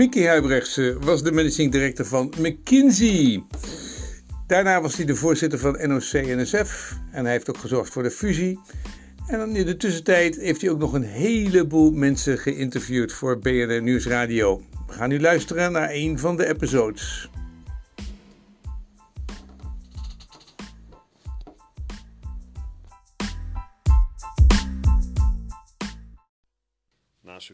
Mickey 0.00 0.26
Huibrechtse 0.26 0.96
was 1.00 1.22
de 1.22 1.32
managing 1.32 1.72
director 1.72 2.06
van 2.06 2.32
McKinsey. 2.38 3.44
Daarna 4.46 4.80
was 4.80 4.96
hij 4.96 5.04
de 5.04 5.14
voorzitter 5.14 5.58
van 5.58 5.78
NOC-NSF 5.88 6.96
en 7.10 7.22
hij 7.22 7.32
heeft 7.32 7.48
ook 7.50 7.58
gezorgd 7.58 7.92
voor 7.92 8.02
de 8.02 8.10
fusie. 8.10 8.60
En 9.26 9.56
in 9.56 9.66
de 9.66 9.76
tussentijd 9.76 10.36
heeft 10.36 10.60
hij 10.60 10.70
ook 10.70 10.78
nog 10.78 10.92
een 10.92 11.02
heleboel 11.02 11.90
mensen 11.90 12.38
geïnterviewd 12.38 13.12
voor 13.12 13.38
BNR 13.38 13.82
Nieuwsradio. 13.82 14.62
We 14.86 14.92
gaan 14.92 15.08
nu 15.08 15.20
luisteren 15.20 15.72
naar 15.72 15.90
een 15.90 16.18
van 16.18 16.36
de 16.36 16.46
episodes. 16.46 17.30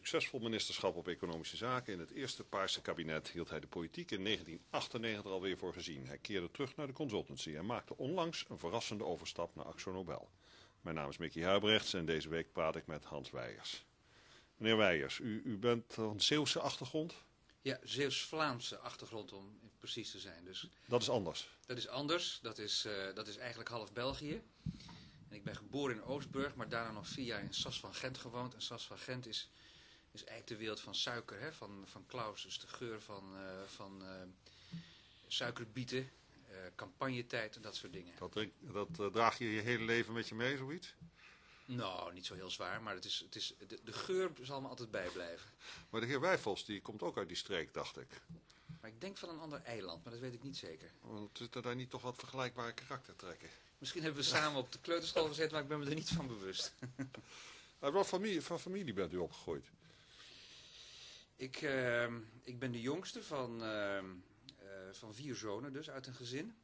Succesvol 0.06 0.40
ministerschap 0.40 0.96
op 0.96 1.08
economische 1.08 1.56
zaken 1.56 1.92
in 1.92 1.98
het 1.98 2.10
eerste 2.10 2.44
Paarse 2.44 2.80
kabinet 2.80 3.28
hield 3.28 3.50
hij 3.50 3.60
de 3.60 3.66
politiek 3.66 4.10
in 4.10 4.24
1998 4.24 5.32
alweer 5.32 5.58
voor 5.58 5.72
gezien. 5.72 6.06
Hij 6.06 6.18
keerde 6.18 6.50
terug 6.50 6.76
naar 6.76 6.86
de 6.86 6.92
consultancy 6.92 7.56
en 7.56 7.66
maakte 7.66 7.96
onlangs 7.96 8.44
een 8.48 8.58
verrassende 8.58 9.04
overstap 9.04 9.54
naar 9.54 9.64
Axo 9.64 9.92
Nobel. 9.92 10.30
Mijn 10.80 10.96
naam 10.96 11.08
is 11.08 11.16
Mickey 11.16 11.42
Huibrechts 11.42 11.94
en 11.94 12.06
deze 12.06 12.28
week 12.28 12.52
praat 12.52 12.76
ik 12.76 12.86
met 12.86 13.04
Hans 13.04 13.30
Weijers. 13.30 13.84
Meneer 14.56 14.76
Weijers, 14.76 15.18
u, 15.18 15.42
u 15.44 15.58
bent 15.58 15.84
van 15.88 16.20
Zeeuwse 16.20 16.60
achtergrond? 16.60 17.14
Ja, 17.62 17.78
Zeeuws-Vlaamse 17.82 18.78
achtergrond 18.78 19.32
om 19.32 19.58
precies 19.78 20.10
te 20.10 20.18
zijn. 20.18 20.44
Dus 20.44 20.68
Dat 20.86 21.02
is 21.02 21.10
anders. 21.10 21.48
dat 21.66 21.76
is 21.76 21.88
anders. 21.88 22.38
Dat 22.42 22.58
is, 22.58 22.84
eh, 22.84 23.14
dat 23.14 23.28
is 23.28 23.36
eigenlijk 23.36 23.68
half 23.68 23.92
België. 23.92 24.42
En 25.28 25.36
ik 25.36 25.44
ben 25.44 25.56
geboren 25.56 25.96
in 25.96 26.02
Oostburg, 26.02 26.54
maar 26.54 26.68
daarna 26.68 26.92
nog 26.92 27.08
vier 27.08 27.24
jaar 27.24 27.42
in 27.42 27.54
Sas 27.54 27.80
van 27.80 27.94
Gent 27.94 28.18
gewoond. 28.18 28.54
En 28.54 28.62
Sas 28.62 28.86
van 28.86 28.98
Gent 28.98 29.26
is, 29.26 29.50
is 30.16 30.24
eigenlijk 30.24 30.46
de 30.48 30.56
wereld 30.56 30.80
van 30.80 30.94
suiker, 30.94 31.40
hè? 31.40 31.52
Van, 31.52 31.84
van 31.86 32.06
Klaus. 32.06 32.42
Dus 32.42 32.58
de 32.58 32.66
geur 32.66 33.00
van, 33.00 33.36
eh, 33.36 33.62
van 33.66 34.04
eh, 34.04 34.10
suikerbieten, 35.26 36.10
eh, 36.50 36.56
campagnetijd 36.74 37.56
en 37.56 37.62
dat 37.62 37.76
soort 37.76 37.92
dingen. 37.92 38.14
Dat, 38.18 38.32
drink- 38.32 38.52
dat 38.96 39.12
draag 39.12 39.38
je 39.38 39.50
je 39.52 39.60
hele 39.60 39.84
leven 39.84 40.12
met 40.12 40.28
je 40.28 40.34
mee, 40.34 40.56
zoiets? 40.56 40.94
Nou, 41.64 42.12
niet 42.12 42.26
zo 42.26 42.34
heel 42.34 42.50
zwaar, 42.50 42.82
maar 42.82 42.94
het 42.94 43.04
is, 43.04 43.18
het 43.24 43.36
is, 43.36 43.54
de, 43.66 43.78
de 43.84 43.92
geur 43.92 44.30
zal 44.42 44.60
me 44.60 44.68
altijd 44.68 44.90
bijblijven. 44.90 45.50
Maar 45.90 46.00
de 46.00 46.06
heer 46.06 46.20
Wijfels, 46.20 46.64
die 46.64 46.80
komt 46.82 47.02
ook 47.02 47.16
uit 47.16 47.28
die 47.28 47.36
streek, 47.36 47.74
dacht 47.74 47.96
ik. 47.98 48.20
Maar 48.80 48.90
ik 48.90 49.00
denk 49.00 49.16
van 49.16 49.28
een 49.28 49.38
ander 49.38 49.62
eiland, 49.62 50.04
maar 50.04 50.12
dat 50.12 50.22
weet 50.22 50.34
ik 50.34 50.42
niet 50.42 50.56
zeker. 50.56 50.90
Want 51.00 51.38
Zitten 51.38 51.62
daar 51.62 51.74
niet 51.74 51.90
toch 51.90 52.02
wat 52.02 52.16
vergelijkbare 52.16 52.72
karaktertrekken? 52.72 53.48
Misschien 53.78 54.02
hebben 54.02 54.20
we 54.22 54.26
samen 54.28 54.58
op 54.60 54.72
de 54.72 54.78
kleuterschool 54.80 55.26
gezeten, 55.26 55.52
maar 55.52 55.62
ik 55.62 55.68
ben 55.68 55.78
me 55.78 55.86
er 55.86 55.94
niet 55.94 56.08
van 56.08 56.26
bewust. 56.26 56.74
Uit 57.80 57.92
wat 57.92 58.06
familie, 58.06 58.42
van 58.42 58.60
familie 58.60 58.92
bent 58.92 59.12
u 59.12 59.16
opgegroeid? 59.16 59.66
Ik, 61.36 61.56
ehm, 61.56 62.20
ik 62.42 62.58
ben 62.58 62.72
de 62.72 62.80
jongste 62.80 63.22
van, 63.22 63.62
ehm, 63.62 64.04
eh, 64.58 64.66
van 64.92 65.14
vier 65.14 65.34
zonen, 65.34 65.72
dus 65.72 65.90
uit 65.90 66.06
een 66.06 66.14
gezin. 66.14 66.56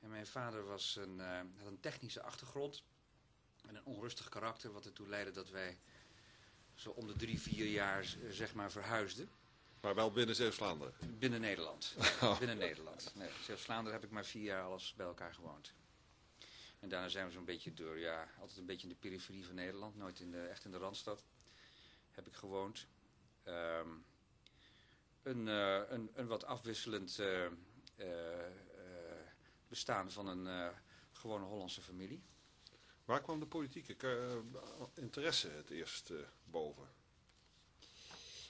En 0.00 0.10
mijn 0.10 0.26
vader 0.26 0.64
was 0.64 0.96
een, 0.96 1.20
eh, 1.20 1.40
had 1.56 1.66
een 1.66 1.80
technische 1.80 2.22
achtergrond 2.22 2.82
en 3.66 3.74
een 3.76 3.84
onrustig 3.84 4.28
karakter, 4.28 4.72
wat 4.72 4.84
ertoe 4.84 5.08
leidde 5.08 5.32
dat 5.32 5.50
wij 5.50 5.78
zo 6.74 6.90
om 6.90 7.06
de 7.06 7.16
drie, 7.16 7.40
vier 7.40 7.66
jaar 7.66 8.02
eh, 8.02 8.30
zeg 8.30 8.54
maar 8.54 8.70
verhuisden. 8.70 9.30
Maar 9.80 9.94
wel 9.94 10.10
binnen 10.10 10.34
Zeeuws-Vlaanderen. 10.34 10.94
Binnen 11.18 11.40
Nederland. 11.40 11.94
Binnen 12.38 12.58
Nederland. 12.58 13.12
Nee, 13.14 13.30
Zeeuws-Vlaanderen 13.44 14.00
heb 14.00 14.08
ik 14.08 14.14
maar 14.14 14.26
vier 14.26 14.42
jaar 14.42 14.62
alles 14.62 14.94
bij 14.96 15.06
elkaar 15.06 15.34
gewoond. 15.34 15.74
En 16.78 16.88
daarna 16.88 17.08
zijn 17.08 17.26
we 17.26 17.32
zo'n 17.32 17.44
beetje 17.44 17.74
door, 17.74 17.98
ja, 17.98 18.28
altijd 18.38 18.58
een 18.58 18.66
beetje 18.66 18.88
in 18.88 18.92
de 18.92 18.98
periferie 19.00 19.46
van 19.46 19.54
Nederland, 19.54 19.96
nooit 19.96 20.20
in 20.20 20.30
de, 20.30 20.46
echt 20.46 20.64
in 20.64 20.70
de 20.70 20.78
Randstad, 20.78 21.24
heb 22.10 22.26
ik 22.26 22.34
gewoond. 22.34 22.86
Ehm, 23.50 23.88
een, 25.22 25.48
eh, 25.48 25.80
een, 25.88 26.10
een 26.14 26.26
wat 26.26 26.44
afwisselend 26.44 27.18
eh, 27.18 27.44
eh, 27.46 27.52
bestaan 29.68 30.10
van 30.10 30.26
een 30.26 30.74
gewone 31.12 31.44
Hollandse 31.44 31.82
familie. 31.82 32.22
Waar 33.04 33.22
kwam 33.22 33.40
de 33.40 33.46
politieke 33.46 33.96
interesse 34.94 35.48
het 35.48 35.70
eerst 35.70 36.12
boven? 36.44 36.88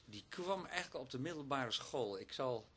Die 0.04 0.24
kwam 0.28 0.64
eigenlijk 0.66 1.04
op 1.04 1.10
de 1.10 1.18
middelbare 1.18 1.70
school. 1.70 2.18
Ik 2.18 2.32
zal, 2.32 2.68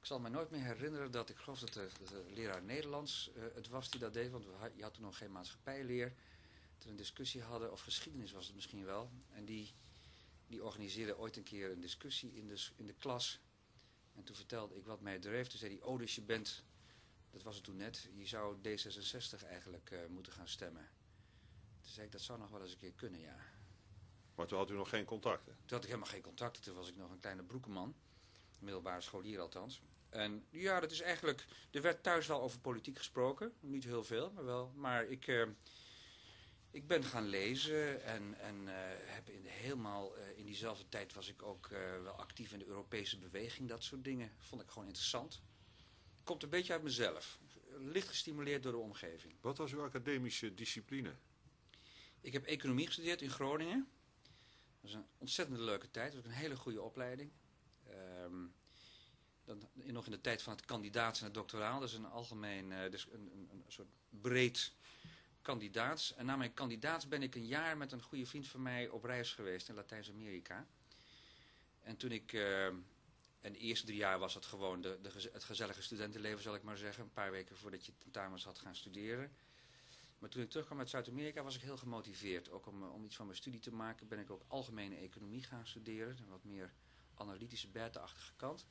ik 0.00 0.06
zal 0.06 0.20
me 0.20 0.28
nooit 0.28 0.50
meer 0.50 0.64
herinneren 0.64 1.10
dat 1.10 1.28
ik 1.28 1.36
geloof 1.36 1.58
dat 1.58 1.72
de, 1.72 1.88
de 2.08 2.24
leraar 2.34 2.62
Nederlands 2.62 3.30
het 3.54 3.68
was 3.68 3.90
die 3.90 4.00
dat 4.00 4.12
deed. 4.12 4.30
Want 4.30 4.44
we 4.44 4.70
je 4.74 4.82
had 4.82 4.94
toen 4.94 5.02
nog 5.02 5.18
geen 5.18 5.32
maatschappijleer. 5.32 6.14
Dat 6.74 6.84
we 6.84 6.90
een 6.90 6.96
discussie 6.96 7.42
hadden, 7.42 7.72
of 7.72 7.80
geschiedenis 7.80 8.32
was 8.32 8.46
het 8.46 8.54
misschien 8.54 8.84
wel. 8.84 9.10
En 9.30 9.44
die, 9.44 9.74
die 10.62 10.70
organiseerde 10.70 11.18
ooit 11.18 11.36
een 11.36 11.42
keer 11.42 11.70
een 11.70 11.80
discussie 11.80 12.34
in 12.34 12.48
de, 12.48 12.66
in 12.76 12.86
de 12.86 12.92
klas. 12.92 13.40
En 14.14 14.24
toen 14.24 14.36
vertelde 14.36 14.76
ik 14.76 14.86
wat 14.86 15.00
mij 15.00 15.18
dreef. 15.18 15.48
Toen 15.48 15.58
zei 15.58 15.72
hij, 15.72 15.82
oh 15.82 15.98
dus 15.98 16.14
je 16.14 16.22
bent, 16.22 16.64
dat 17.30 17.42
was 17.42 17.54
het 17.54 17.64
toen 17.64 17.76
net, 17.76 18.08
je 18.14 18.26
zou 18.26 18.56
D66 18.56 19.46
eigenlijk 19.46 19.90
eh, 19.90 19.98
moeten 20.08 20.32
gaan 20.32 20.48
stemmen. 20.48 20.88
Toen 21.80 21.90
zei 21.90 22.06
ik, 22.06 22.12
dat 22.12 22.20
zou 22.20 22.38
nog 22.38 22.50
wel 22.50 22.62
eens 22.62 22.72
een 22.72 22.78
keer 22.78 22.92
kunnen, 22.92 23.20
ja. 23.20 23.36
Maar 24.34 24.46
toen 24.46 24.58
had 24.58 24.70
u 24.70 24.74
nog 24.74 24.88
geen 24.88 25.04
contacten. 25.04 25.52
Toen 25.52 25.76
had 25.76 25.82
ik 25.82 25.86
helemaal 25.86 26.10
geen 26.10 26.22
contacten. 26.22 26.62
Toen 26.62 26.74
was 26.74 26.88
ik 26.88 26.96
nog 26.96 27.10
een 27.10 27.20
kleine 27.20 27.42
broekenman. 27.42 27.94
Middelbare 28.58 29.00
scholier 29.00 29.40
althans. 29.40 29.82
En 30.08 30.46
ja, 30.50 30.80
dat 30.80 30.90
is 30.90 31.00
eigenlijk... 31.00 31.46
Er 31.70 31.82
werd 31.82 32.02
thuis 32.02 32.26
wel 32.26 32.40
over 32.40 32.60
politiek 32.60 32.98
gesproken. 32.98 33.52
Niet 33.60 33.84
heel 33.84 34.04
veel, 34.04 34.30
maar 34.30 34.44
wel. 34.44 34.72
Maar 34.74 35.06
ik, 35.06 35.26
eh, 35.26 35.48
ik 36.72 36.86
ben 36.86 37.04
gaan 37.04 37.26
lezen 37.26 38.04
en, 38.04 38.34
en 38.38 38.68
eh, 38.68 38.74
heb 39.14 39.28
in 39.28 39.44
helemaal... 39.44 40.16
eh, 40.16 40.38
in 40.38 40.44
diezelfde 40.44 40.88
tijd 40.88 41.12
was 41.12 41.28
ik 41.28 41.42
ook 41.42 41.66
eh, 41.66 42.02
wel 42.02 42.12
actief 42.12 42.52
in 42.52 42.58
de 42.58 42.66
Europese 42.66 43.18
beweging. 43.18 43.68
Dat 43.68 43.82
soort 43.82 44.04
dingen 44.04 44.32
vond 44.38 44.62
ik 44.62 44.68
gewoon 44.68 44.86
interessant. 44.86 45.42
Komt 46.24 46.42
een 46.42 46.48
beetje 46.48 46.72
uit 46.72 46.82
mezelf. 46.82 47.38
Licht 47.78 48.08
gestimuleerd 48.08 48.62
door 48.62 48.72
de 48.72 48.78
omgeving. 48.78 49.34
Wat 49.40 49.58
was 49.58 49.72
uw 49.72 49.82
academische 49.82 50.54
discipline? 50.54 51.14
Ik 52.20 52.32
heb 52.32 52.44
economie 52.44 52.86
gestudeerd 52.86 53.22
in 53.22 53.30
Groningen. 53.30 53.88
Dat 54.80 54.90
was 54.90 54.94
een 54.94 55.06
ontzettend 55.18 55.58
leuke 55.58 55.90
tijd. 55.90 56.12
Dat 56.12 56.14
was 56.14 56.24
ook 56.24 56.36
een 56.36 56.42
hele 56.42 56.56
goede 56.56 56.82
opleiding. 56.82 57.30
Ehm, 57.84 58.46
dan, 59.44 59.68
nog 59.72 60.04
in 60.04 60.10
de 60.10 60.20
tijd 60.20 60.42
van 60.42 60.52
het 60.52 60.64
kandidaats 60.64 61.18
en 61.18 61.24
het 61.24 61.34
doctoraal. 61.34 61.80
Dat 61.80 61.88
is 61.88 61.94
een 61.94 62.06
algemeen, 62.06 62.90
dus 62.90 63.06
een, 63.12 63.30
een, 63.32 63.48
een 63.50 63.64
soort 63.68 63.88
breed 64.08 64.72
kandidaats. 65.42 66.14
En 66.14 66.26
na 66.26 66.36
mijn 66.36 66.54
kandidaats 66.54 67.08
ben 67.08 67.22
ik 67.22 67.34
een 67.34 67.46
jaar 67.46 67.76
met 67.76 67.92
een 67.92 68.02
goede 68.02 68.26
vriend 68.26 68.48
van 68.48 68.62
mij 68.62 68.88
op 68.88 69.04
reis 69.04 69.32
geweest 69.32 69.68
in 69.68 69.74
Latijns-Amerika. 69.74 70.66
En 71.82 71.96
toen 71.96 72.10
ik, 72.10 72.32
eh, 72.32 72.66
en 72.66 73.52
de 73.52 73.58
eerste 73.58 73.86
drie 73.86 73.98
jaar 73.98 74.18
was 74.18 74.34
het 74.34 74.46
gewoon 74.46 74.80
de, 74.80 74.98
de, 75.02 75.30
het 75.32 75.44
gezellige 75.44 75.82
studentenleven, 75.82 76.42
zal 76.42 76.54
ik 76.54 76.62
maar 76.62 76.76
zeggen. 76.76 77.04
Een 77.04 77.12
paar 77.12 77.30
weken 77.30 77.56
voordat 77.56 77.86
je 77.86 77.92
tentamens 77.98 78.44
had 78.44 78.58
gaan 78.58 78.76
studeren. 78.76 79.32
Maar 80.18 80.30
toen 80.30 80.42
ik 80.42 80.50
terugkwam 80.50 80.78
uit 80.78 80.90
Zuid-Amerika 80.90 81.42
was 81.42 81.54
ik 81.54 81.62
heel 81.62 81.76
gemotiveerd. 81.76 82.50
Ook 82.50 82.66
om, 82.66 82.82
eh, 82.82 82.92
om 82.92 83.04
iets 83.04 83.16
van 83.16 83.26
mijn 83.26 83.38
studie 83.38 83.60
te 83.60 83.72
maken 83.72 84.08
ben 84.08 84.18
ik 84.18 84.30
ook 84.30 84.42
algemene 84.48 84.96
economie 84.96 85.42
gaan 85.42 85.66
studeren. 85.66 86.18
Een 86.18 86.28
wat 86.28 86.44
meer 86.44 86.72
analytische, 87.14 87.68
beta-achtige 87.68 88.32
kant. 88.36 88.66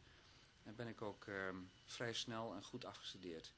En 0.63 0.75
ben 0.75 0.88
ik 0.88 1.01
ook 1.01 1.27
ehm, 1.27 1.57
vrij 1.85 2.13
snel 2.13 2.53
en 2.53 2.63
goed 2.63 2.85
afgestudeerd. 2.85 3.53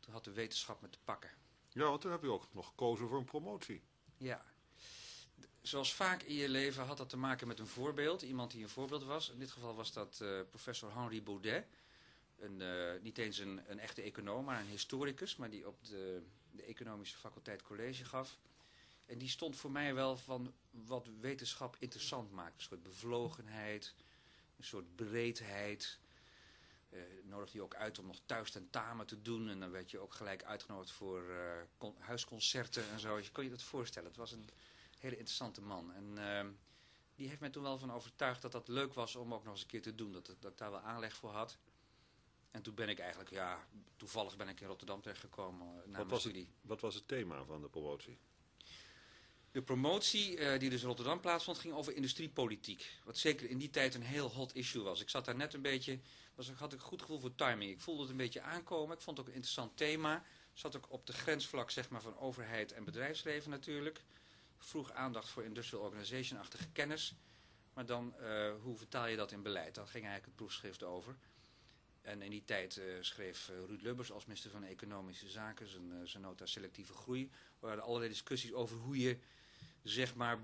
Toen 0.00 0.12
had 0.12 0.24
de 0.24 0.32
wetenschap 0.32 0.80
me 0.80 0.90
te 0.90 0.98
pakken. 1.04 1.30
Ja, 1.76 1.82
want 1.82 2.00
toen 2.00 2.10
heb 2.10 2.24
u 2.24 2.28
ook 2.28 2.46
nog 2.52 2.66
gekozen 2.66 3.08
voor 3.08 3.18
een 3.18 3.24
promotie. 3.24 3.82
Ja. 4.16 4.44
Zoals 5.62 5.94
vaak 5.94 6.22
in 6.22 6.34
je 6.34 6.48
leven 6.48 6.84
had 6.84 6.96
dat 6.96 7.08
te 7.08 7.16
maken 7.16 7.46
met 7.46 7.58
een 7.58 7.66
voorbeeld. 7.66 8.22
Iemand 8.22 8.50
die 8.50 8.62
een 8.62 8.68
voorbeeld 8.68 9.04
was. 9.04 9.30
In 9.30 9.38
dit 9.38 9.50
geval 9.50 9.74
was 9.74 9.92
dat 9.92 10.20
eh, 10.20 10.40
professor 10.48 10.94
Henri 10.94 11.22
Baudet. 11.22 11.66
Een, 12.38 12.60
eh, 12.60 13.02
niet 13.02 13.18
eens 13.18 13.38
een, 13.38 13.60
een 13.66 13.78
echte 13.78 14.02
econoom, 14.02 14.44
maar 14.44 14.60
een 14.60 14.66
historicus. 14.66 15.36
Maar 15.36 15.50
die 15.50 15.66
op 15.66 15.84
de, 15.84 16.22
de 16.50 16.62
economische 16.62 17.16
faculteit 17.16 17.62
college 17.62 18.04
gaf. 18.04 18.38
En 19.06 19.18
die 19.18 19.28
stond 19.28 19.56
voor 19.56 19.70
mij 19.70 19.94
wel 19.94 20.16
van 20.16 20.54
wat 20.70 21.08
wetenschap 21.20 21.76
interessant 21.78 22.30
maakt. 22.30 22.56
Een 22.56 22.62
soort 22.62 22.82
bevlogenheid, 22.82 23.94
een 24.56 24.64
soort 24.64 24.96
breedheid. 24.96 25.98
Eh 26.90 26.98
nodigde 27.22 27.56
je 27.58 27.64
ook 27.64 27.74
uit 27.74 27.98
om 27.98 28.06
nog 28.06 28.20
thuis 28.26 28.50
tentamen 28.50 29.06
te 29.06 29.22
doen. 29.22 29.48
En 29.48 29.60
dan 29.60 29.70
werd 29.70 29.90
je 29.90 29.98
ook 29.98 30.14
gelijk 30.14 30.44
uitgenodigd 30.44 30.90
voor 30.92 31.30
eh, 31.30 31.62
con- 31.78 31.96
huisconcerten 31.98 32.88
en 32.90 33.00
zo. 33.00 33.18
Je 33.18 33.30
kon 33.32 33.44
je 33.44 33.50
dat 33.50 33.62
voorstellen. 33.62 34.08
Het 34.08 34.18
was 34.18 34.32
een 34.32 34.48
hele 34.98 35.16
interessante 35.16 35.60
man. 35.62 35.92
En 35.92 36.18
ehm, 36.18 36.50
die 37.14 37.28
heeft 37.28 37.40
mij 37.40 37.50
toen 37.50 37.62
wel 37.62 37.78
van 37.78 37.92
overtuigd 37.92 38.42
dat 38.42 38.52
dat 38.52 38.68
leuk 38.68 38.94
was 38.94 39.16
om 39.16 39.34
ook 39.34 39.42
nog 39.44 39.52
eens 39.52 39.62
een 39.62 39.68
keer 39.68 39.82
te 39.82 39.94
doen. 39.94 40.12
Dat, 40.12 40.26
dat 40.40 40.52
ik 40.52 40.58
daar 40.58 40.70
wel 40.70 40.80
aanleg 40.80 41.16
voor 41.16 41.30
had. 41.30 41.58
En 42.50 42.62
toen 42.62 42.74
ben 42.74 42.88
ik 42.88 42.98
eigenlijk, 42.98 43.30
ja, 43.30 43.66
toevallig 43.96 44.36
ben 44.36 44.48
ik 44.48 44.60
in 44.60 44.66
Rotterdam 44.66 45.00
terechtgekomen 45.02 45.66
eh, 45.68 45.74
na 45.74 45.80
Wat 45.82 45.90
mijn 45.90 46.08
was, 46.08 46.24
het, 46.24 46.32
studie. 46.32 46.48
wat 46.60 46.80
was 46.80 46.94
het 46.94 47.08
thema 47.08 47.44
van 47.44 47.60
de 47.60 47.68
promotie? 47.68 48.18
De 49.56 49.62
promotie 49.62 50.38
eh, 50.38 50.58
die 50.58 50.70
dus 50.70 50.80
in 50.80 50.86
Rotterdam 50.86 51.20
plaatsvond 51.20 51.58
ging 51.58 51.74
over 51.74 51.94
industriepolitiek. 51.94 52.90
Wat 53.04 53.16
zeker 53.16 53.50
in 53.50 53.58
die 53.58 53.70
tijd 53.70 53.94
een 53.94 54.02
heel 54.02 54.30
hot 54.30 54.54
issue 54.54 54.82
was. 54.82 55.00
Ik 55.00 55.08
zat 55.08 55.24
daar 55.24 55.36
net 55.36 55.54
een 55.54 55.62
beetje, 55.62 55.98
was, 56.34 56.50
had 56.50 56.72
ik 56.72 56.78
een 56.78 56.84
goed 56.84 57.00
gevoel 57.00 57.20
voor 57.20 57.34
timing. 57.34 57.70
Ik 57.70 57.80
voelde 57.80 58.00
het 58.00 58.10
een 58.10 58.16
beetje 58.16 58.40
aankomen. 58.40 58.96
Ik 58.96 59.02
vond 59.02 59.16
het 59.16 59.26
ook 59.26 59.32
een 59.32 59.40
interessant 59.40 59.76
thema. 59.76 60.24
Zat 60.52 60.76
ook 60.76 60.86
op 60.88 61.06
de 61.06 61.12
grensvlak 61.12 61.70
zeg 61.70 61.88
maar, 61.88 62.02
van 62.02 62.18
overheid 62.18 62.72
en 62.72 62.84
bedrijfsleven 62.84 63.50
natuurlijk. 63.50 64.00
Vroeg 64.58 64.92
aandacht 64.92 65.28
voor 65.28 65.44
industrial 65.44 65.82
organization-achtige 65.82 66.68
kennis. 66.72 67.14
Maar 67.72 67.86
dan, 67.86 68.14
uh, 68.20 68.52
hoe 68.62 68.76
vertaal 68.76 69.06
je 69.06 69.16
dat 69.16 69.32
in 69.32 69.42
beleid? 69.42 69.74
Daar 69.74 69.86
ging 69.86 70.04
eigenlijk 70.04 70.26
het 70.26 70.36
proefschrift 70.36 70.82
over. 70.82 71.16
En 72.02 72.22
in 72.22 72.30
die 72.30 72.44
tijd 72.44 72.76
uh, 72.76 72.84
schreef 73.00 73.50
Ruud 73.66 73.82
Lubbers 73.82 74.12
als 74.12 74.26
minister 74.26 74.50
van 74.50 74.64
Economische 74.64 75.28
Zaken 75.28 75.68
zijn, 76.04 76.22
nota 76.22 76.46
selectieve 76.46 76.92
groei. 76.92 77.30
Waren 77.58 77.82
allerlei 77.82 78.08
discussies 78.08 78.52
over 78.52 78.76
hoe 78.76 78.98
je, 78.98 79.18
zeg 79.88 80.14
maar, 80.14 80.38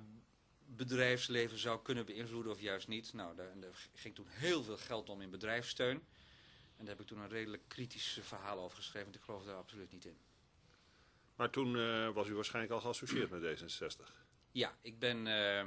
bedrijfsleven 0.66 1.58
zou 1.58 1.82
kunnen 1.82 2.06
beïnvloeden 2.06 2.52
of 2.52 2.60
juist 2.60 2.88
niet. 2.88 3.12
Nou, 3.12 3.36
daar, 3.36 3.60
daar 3.60 3.88
ging 3.94 4.14
toen 4.14 4.26
heel 4.28 4.62
veel 4.62 4.76
geld 4.76 5.08
om 5.08 5.20
in 5.20 5.30
bedrijfssteun. 5.30 5.96
En 6.76 6.84
daar 6.84 6.96
heb 6.96 7.00
ik 7.00 7.06
toen 7.06 7.18
een 7.18 7.28
redelijk 7.28 7.62
kritisch 7.68 8.18
verhaal 8.22 8.58
over 8.58 8.76
geschreven, 8.76 9.02
want 9.02 9.16
ik 9.16 9.22
geloof 9.22 9.44
daar 9.44 9.56
absoluut 9.56 9.92
niet 9.92 10.04
in. 10.04 10.16
Maar 11.36 11.50
toen 11.50 11.76
uh, 11.76 12.08
was 12.08 12.28
u 12.28 12.34
waarschijnlijk 12.34 12.74
al 12.74 12.80
geassocieerd 12.80 13.30
met 13.30 13.60
D66? 13.60 14.12
Ja, 14.50 14.76
ik 14.80 14.98
ben, 14.98 15.26
uh, 15.26 15.66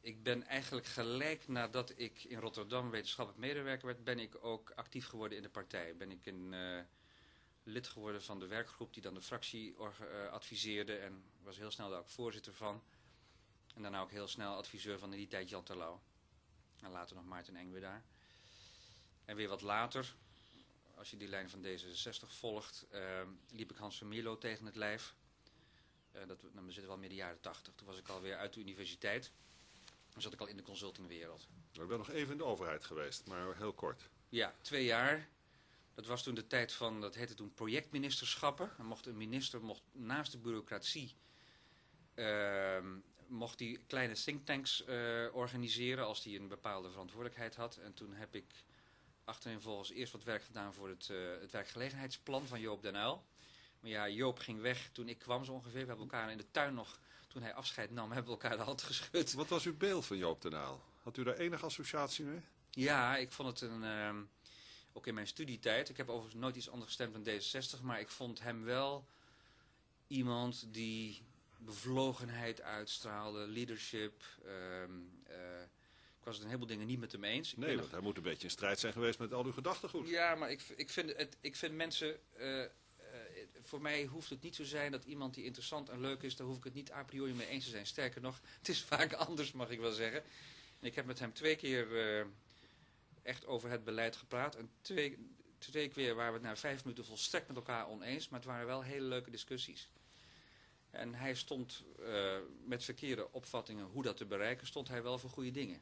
ik 0.00 0.22
ben 0.22 0.42
eigenlijk 0.42 0.86
gelijk 0.86 1.48
nadat 1.48 1.92
ik 1.96 2.24
in 2.24 2.38
Rotterdam 2.38 2.90
wetenschappelijk 2.90 3.44
medewerker 3.44 3.86
werd, 3.86 4.04
ben 4.04 4.18
ik 4.18 4.44
ook 4.44 4.70
actief 4.70 5.06
geworden 5.06 5.36
in 5.36 5.42
de 5.42 5.50
partij. 5.50 5.96
Ben 5.96 6.10
ik 6.10 6.26
een 6.26 6.52
uh, 6.52 6.80
lid 7.68 7.88
geworden 7.88 8.22
van 8.22 8.38
de 8.38 8.46
werkgroep 8.46 8.92
die 8.94 9.02
dan 9.02 9.14
de 9.14 9.22
fractie 9.22 9.76
adviseerde 10.30 10.96
en 10.96 11.22
was 11.42 11.56
heel 11.56 11.70
snel 11.70 11.90
daar 11.90 11.98
ook 11.98 12.08
voorzitter 12.08 12.54
van. 12.54 12.82
En 13.74 13.82
daarna 13.82 14.00
ook 14.00 14.10
heel 14.10 14.28
snel 14.28 14.56
adviseur 14.56 14.98
van 14.98 15.12
in 15.12 15.18
die 15.18 15.28
tijd 15.28 15.48
Jan 15.48 15.64
Terlouw. 15.64 16.00
En 16.80 16.90
later 16.90 17.16
nog 17.16 17.24
Maarten 17.24 17.56
Engwe 17.56 17.80
daar. 17.80 18.04
En 19.24 19.36
weer 19.36 19.48
wat 19.48 19.60
later, 19.60 20.14
als 20.94 21.10
je 21.10 21.16
die 21.16 21.28
lijn 21.28 21.50
van 21.50 21.64
D66 21.64 22.28
volgt, 22.28 22.86
uh, 22.92 23.00
liep 23.50 23.70
ik 23.70 23.76
Hans 23.76 23.98
van 23.98 24.08
Mierlo 24.08 24.38
tegen 24.38 24.66
het 24.66 24.76
lijf. 24.76 25.14
Uh, 26.12 26.26
dat, 26.26 26.42
nou, 26.42 26.66
we 26.66 26.72
zitten 26.72 26.88
wel 26.88 26.98
midden 26.98 27.18
jaren 27.18 27.40
80. 27.40 27.74
Toen 27.74 27.86
was 27.86 27.98
ik 27.98 28.08
alweer 28.08 28.36
uit 28.36 28.52
de 28.52 28.60
universiteit. 28.60 29.32
Toen 30.08 30.22
zat 30.22 30.32
ik 30.32 30.40
al 30.40 30.46
in 30.46 30.56
de 30.56 30.62
consultingwereld. 30.62 31.48
Ik 31.72 31.88
ben 31.88 31.98
nog 31.98 32.10
even 32.10 32.32
in 32.32 32.38
de 32.38 32.44
overheid 32.44 32.84
geweest, 32.84 33.26
maar 33.26 33.56
heel 33.56 33.72
kort. 33.72 34.08
Ja, 34.28 34.54
twee 34.60 34.84
jaar. 34.84 35.28
Dat 35.98 36.06
was 36.06 36.22
toen 36.22 36.34
de 36.34 36.46
tijd 36.46 36.72
van, 36.72 37.00
dat 37.00 37.14
heette 37.14 37.34
toen 37.34 37.54
projectministerschappen. 37.54 38.70
Dan 38.76 38.86
mocht 38.86 39.06
een 39.06 39.16
minister 39.16 39.62
mocht 39.62 39.82
naast 39.92 40.32
de 40.32 40.38
bureaucratie 40.38 41.16
uh, 42.14 42.78
mocht 43.26 43.58
hij 43.58 43.80
kleine 43.86 44.14
thinktanks 44.14 44.84
uh, 44.88 45.34
organiseren 45.34 46.06
als 46.06 46.24
hij 46.24 46.34
een 46.34 46.48
bepaalde 46.48 46.90
verantwoordelijkheid 46.90 47.54
had. 47.54 47.76
En 47.76 47.94
toen 47.94 48.14
heb 48.14 48.34
ik 48.34 48.64
achterin 49.24 49.60
volgens 49.60 49.90
eerst 49.90 50.12
wat 50.12 50.24
werk 50.24 50.42
gedaan 50.42 50.74
voor 50.74 50.88
het, 50.88 51.08
uh, 51.10 51.18
het 51.40 51.50
werkgelegenheidsplan 51.50 52.46
van 52.46 52.60
Joop 52.60 52.82
den 52.82 52.94
Uyl. 52.94 53.24
Maar 53.80 53.90
ja, 53.90 54.08
Joop 54.08 54.38
ging 54.38 54.60
weg 54.60 54.88
toen 54.92 55.08
ik 55.08 55.18
kwam 55.18 55.44
zo 55.44 55.52
ongeveer. 55.52 55.80
We 55.80 55.86
hebben 55.86 56.10
elkaar 56.10 56.30
in 56.30 56.38
de 56.38 56.50
tuin 56.50 56.74
nog, 56.74 57.00
toen 57.28 57.42
hij 57.42 57.54
afscheid 57.54 57.90
nam, 57.90 58.12
hebben 58.12 58.34
we 58.34 58.40
elkaar 58.40 58.58
de 58.58 58.64
hand 58.64 58.82
geschud. 58.82 59.32
Wat 59.32 59.48
was 59.48 59.64
uw 59.64 59.76
beeld 59.76 60.06
van 60.06 60.16
Joop 60.16 60.42
den 60.42 60.52
Uyl? 60.52 60.82
Had 61.02 61.16
u 61.16 61.22
daar 61.22 61.36
enige 61.36 61.64
associatie 61.64 62.24
mee? 62.24 62.40
Ja, 62.70 63.16
ik 63.16 63.32
vond 63.32 63.60
het 63.60 63.70
een... 63.70 63.82
Ook 64.98 65.06
in 65.06 65.14
mijn 65.14 65.26
studietijd. 65.26 65.88
Ik 65.88 65.96
heb 65.96 66.08
overigens 66.08 66.40
nooit 66.40 66.56
iets 66.56 66.70
anders 66.70 66.86
gestemd 66.86 67.24
dan 67.24 67.34
D66. 67.34 67.82
Maar 67.82 68.00
ik 68.00 68.08
vond 68.08 68.40
hem 68.40 68.64
wel 68.64 69.06
iemand 70.06 70.66
die 70.70 71.22
bevlogenheid 71.58 72.60
uitstraalde, 72.60 73.46
leadership. 73.46 74.22
Um, 74.46 75.22
uh, 75.28 75.62
ik 76.18 76.24
was 76.24 76.34
het 76.34 76.42
een 76.42 76.46
heleboel 76.46 76.68
dingen 76.68 76.86
niet 76.86 76.98
met 76.98 77.12
hem 77.12 77.24
eens. 77.24 77.52
Ik 77.52 77.58
nee, 77.58 77.68
want 77.68 77.80
nog... 77.80 77.90
hij 77.90 78.00
moet 78.00 78.16
een 78.16 78.22
beetje 78.22 78.44
in 78.44 78.50
strijd 78.50 78.78
zijn 78.78 78.92
geweest 78.92 79.18
met 79.18 79.32
al 79.32 79.44
uw 79.44 79.52
gedachtegoed. 79.52 80.08
Ja, 80.08 80.34
maar 80.34 80.50
ik, 80.50 80.62
ik, 80.76 80.90
vind, 80.90 81.16
het, 81.16 81.36
ik 81.40 81.56
vind 81.56 81.74
mensen... 81.74 82.16
Uh, 82.38 82.58
uh, 82.58 82.66
voor 83.62 83.80
mij 83.80 84.04
hoeft 84.04 84.30
het 84.30 84.42
niet 84.42 84.54
zo 84.54 84.64
zijn 84.64 84.92
dat 84.92 85.04
iemand 85.04 85.34
die 85.34 85.44
interessant 85.44 85.88
en 85.88 86.00
leuk 86.00 86.22
is... 86.22 86.36
daar 86.36 86.46
hoef 86.46 86.56
ik 86.56 86.64
het 86.64 86.74
niet 86.74 86.92
a 86.92 87.02
priori 87.02 87.32
mee 87.32 87.48
eens 87.48 87.64
te 87.64 87.70
zijn. 87.70 87.86
Sterker 87.86 88.20
nog, 88.20 88.40
het 88.58 88.68
is 88.68 88.82
vaak 88.82 89.12
anders, 89.12 89.52
mag 89.52 89.70
ik 89.70 89.80
wel 89.80 89.92
zeggen. 89.92 90.22
En 90.80 90.86
ik 90.86 90.94
heb 90.94 91.06
met 91.06 91.18
hem 91.18 91.32
twee 91.32 91.56
keer 91.56 91.86
echt 93.28 93.46
over 93.46 93.70
het 93.70 93.84
beleid 93.84 94.16
gepraat. 94.16 94.54
En 94.54 94.70
twee, 94.80 95.18
twee 95.58 95.88
keer 95.88 96.14
waren 96.14 96.32
we 96.32 96.38
het 96.38 96.48
na 96.48 96.56
vijf 96.56 96.84
minuten 96.84 97.04
volstrekt 97.04 97.48
met 97.48 97.56
elkaar 97.56 97.88
oneens. 97.88 98.28
Maar 98.28 98.38
het 98.38 98.48
waren 98.48 98.66
wel 98.66 98.82
hele 98.82 99.06
leuke 99.06 99.30
discussies. 99.30 99.90
En 100.90 101.14
hij 101.14 101.34
stond 101.34 101.84
uh, 102.00 102.36
met 102.64 102.84
verkeerde 102.84 103.32
opvattingen 103.32 103.84
hoe 103.84 104.02
dat 104.02 104.16
te 104.16 104.26
bereiken, 104.26 104.66
stond 104.66 104.88
hij 104.88 105.02
wel 105.02 105.18
voor 105.18 105.30
goede 105.30 105.50
dingen. 105.50 105.80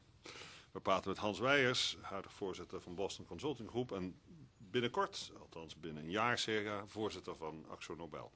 We 0.71 0.81
praten 0.81 1.09
met 1.09 1.19
Hans 1.19 1.39
Weijers, 1.39 1.97
huidig 2.01 2.33
voorzitter 2.33 2.81
van 2.81 2.95
Boston 2.95 3.27
Consulting 3.27 3.69
Group. 3.69 3.93
En 3.93 4.21
binnenkort, 4.57 5.33
althans 5.41 5.77
binnen 5.77 6.03
een 6.03 6.11
jaar 6.11 6.39
circa, 6.39 6.87
voorzitter 6.87 7.37
van 7.37 7.65
Axo 7.69 7.95
Nobel. 7.95 8.33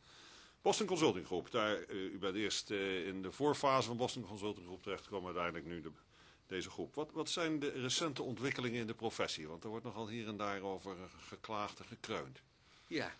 Boston 0.63 0.87
Consulting 0.87 1.27
Group, 1.27 1.51
daar, 1.51 1.85
uh, 1.89 2.13
u 2.13 2.19
bent 2.19 2.37
eerst 2.37 2.71
uh, 2.71 3.07
in 3.07 3.23
de 3.23 3.33
voorfase 3.33 3.87
van 3.87 3.97
Boston 3.97 4.23
Consulting 4.23 4.67
Group 4.67 4.83
terechtgekomen, 4.83 5.27
uiteindelijk 5.27 5.67
nu 5.67 5.81
de, 5.81 5.91
deze 6.51 6.71
groep. 6.71 6.95
Wat, 6.95 7.13
wat 7.13 7.31
zijn 7.31 7.59
de 7.59 7.71
recente 7.71 8.23
ontwikkelingen 8.23 8.81
in 8.81 8.87
de 8.87 8.95
professie? 8.95 9.49
Want 9.49 9.65
er 9.65 9.71
wordt 9.71 9.85
nogal 9.85 10.09
hier 10.09 10.29
en 10.29 10.37
daar 10.37 10.61
over 10.61 10.97
geklaagd 11.19 11.79
en 11.79 11.85
gekreund. 11.85 12.41
Ja, 12.87 13.15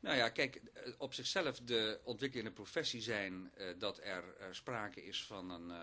nou 0.00 0.16
ja, 0.16 0.28
kijk, 0.28 0.60
op 0.98 1.14
zichzelf 1.14 1.60
de 1.60 2.00
ontwikkelende 2.04 2.50
professie 2.50 3.00
zijn 3.00 3.50
uh, 3.58 3.66
dat 3.78 3.98
er 4.02 4.24
uh, 4.40 4.46
sprake 4.50 5.04
is 5.04 5.24
van 5.24 5.50
een, 5.50 5.68
uh, 5.68 5.76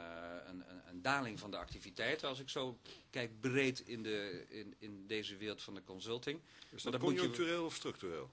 een, 0.48 0.64
een, 0.90 1.02
daling 1.02 1.40
van 1.40 1.52
de 1.52 1.58
activiteiten. 1.58 2.28
Als 2.28 2.40
ik 2.40 2.50
zo 2.50 2.80
kijk 3.10 3.40
breed 3.40 3.80
in, 3.80 4.04
de, 4.04 4.46
in, 4.50 4.76
in 4.80 5.08
deze 5.08 5.38
wereld 5.38 5.62
van 5.62 5.74
de 5.74 5.84
consulting. 5.84 6.40
Is 6.70 6.84
dat 6.84 6.98
conjunctureel 6.98 7.60
je... 7.60 7.66
of 7.66 7.76
structureel? 7.76 8.30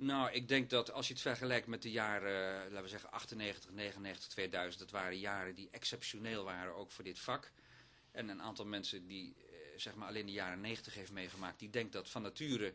Nou, 0.00 0.30
ik 0.30 0.48
denk 0.48 0.70
dat 0.70 0.92
als 0.92 1.06
je 1.06 1.12
het 1.12 1.22
vergelijkt 1.22 1.66
met 1.66 1.82
de 1.82 1.90
jaren, 1.90 2.62
laten 2.62 2.82
we 2.82 2.88
zeggen 2.88 3.10
98, 3.10 3.70
99, 3.70 4.28
2000. 4.28 4.78
Dat 4.82 4.90
waren 4.90 5.18
jaren 5.18 5.54
die 5.54 5.68
exceptioneel 5.70 6.44
waren 6.44 6.74
ook 6.74 6.90
voor 6.90 7.04
dit 7.04 7.18
vak. 7.18 7.52
En 8.10 8.28
een 8.28 8.42
aantal 8.42 8.66
mensen 8.66 9.06
die 9.06 9.36
zeg 9.76 9.94
maar 9.94 10.08
alleen 10.08 10.26
de 10.26 10.32
jaren 10.32 10.60
90 10.60 10.94
heeft 10.94 11.12
meegemaakt. 11.12 11.58
Die 11.58 11.70
denkt 11.70 11.92
dat 11.92 12.08
van 12.08 12.22
nature 12.22 12.74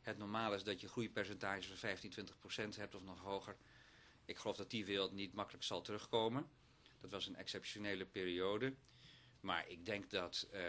het 0.00 0.18
normaal 0.18 0.54
is 0.54 0.64
dat 0.64 0.80
je 0.80 0.88
groeipercentages 0.88 1.66
van 1.66 1.76
15, 1.76 2.10
20 2.10 2.38
procent 2.38 2.76
hebt 2.76 2.94
of 2.94 3.02
nog 3.02 3.20
hoger. 3.20 3.56
Ik 4.24 4.36
geloof 4.36 4.56
dat 4.56 4.70
die 4.70 4.84
wereld 4.84 5.12
niet 5.12 5.34
makkelijk 5.34 5.64
zal 5.64 5.80
terugkomen. 5.80 6.48
Dat 7.00 7.10
was 7.10 7.26
een 7.26 7.36
exceptionele 7.36 8.04
periode. 8.04 8.74
Maar 9.40 9.68
ik 9.68 9.84
denk 9.84 10.10
dat 10.10 10.48
uh, 10.52 10.60
uh, 10.60 10.66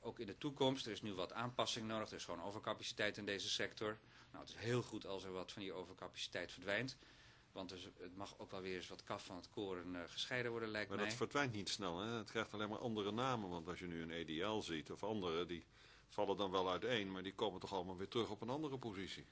ook 0.00 0.18
in 0.18 0.26
de 0.26 0.38
toekomst, 0.38 0.86
er 0.86 0.92
is 0.92 1.02
nu 1.02 1.12
wat 1.12 1.32
aanpassing 1.32 1.86
nodig. 1.86 2.08
Er 2.08 2.16
is 2.16 2.24
gewoon 2.24 2.42
overcapaciteit 2.42 3.16
in 3.16 3.26
deze 3.26 3.48
sector. 3.48 3.98
Nou, 4.34 4.46
het 4.46 4.54
is 4.54 4.62
heel 4.64 4.82
goed 4.82 5.06
als 5.06 5.24
er 5.24 5.32
wat 5.32 5.52
van 5.52 5.62
die 5.62 5.72
overcapaciteit 5.72 6.52
verdwijnt. 6.52 6.96
Want 7.52 7.68
dus, 7.68 7.84
het 7.98 8.16
mag 8.16 8.38
ook 8.38 8.50
wel 8.50 8.60
weer 8.60 8.76
eens 8.76 8.88
wat 8.88 9.04
kaf 9.04 9.24
van 9.24 9.36
het 9.36 9.48
koren 9.48 9.94
uh, 9.94 10.00
gescheiden 10.06 10.50
worden, 10.50 10.68
lijkt 10.68 10.88
maar 10.88 10.98
mij. 10.98 11.06
Maar 11.06 11.16
dat 11.16 11.28
verdwijnt 11.28 11.52
niet 11.52 11.68
snel, 11.68 11.98
hè? 11.98 12.16
Het 12.16 12.30
krijgt 12.30 12.54
alleen 12.54 12.68
maar 12.68 12.78
andere 12.78 13.12
namen. 13.12 13.50
Want 13.50 13.68
als 13.68 13.78
je 13.78 13.86
nu 13.86 14.02
een 14.02 14.10
EDL 14.10 14.60
ziet 14.60 14.90
of 14.90 15.04
andere, 15.04 15.46
die 15.46 15.66
vallen 16.08 16.36
dan 16.36 16.50
wel 16.50 16.70
uiteen, 16.70 17.12
maar 17.12 17.22
die 17.22 17.34
komen 17.34 17.60
toch 17.60 17.72
allemaal 17.72 17.96
weer 17.96 18.08
terug 18.08 18.30
op 18.30 18.40
een 18.40 18.48
andere 18.48 18.78
positie. 18.78 19.24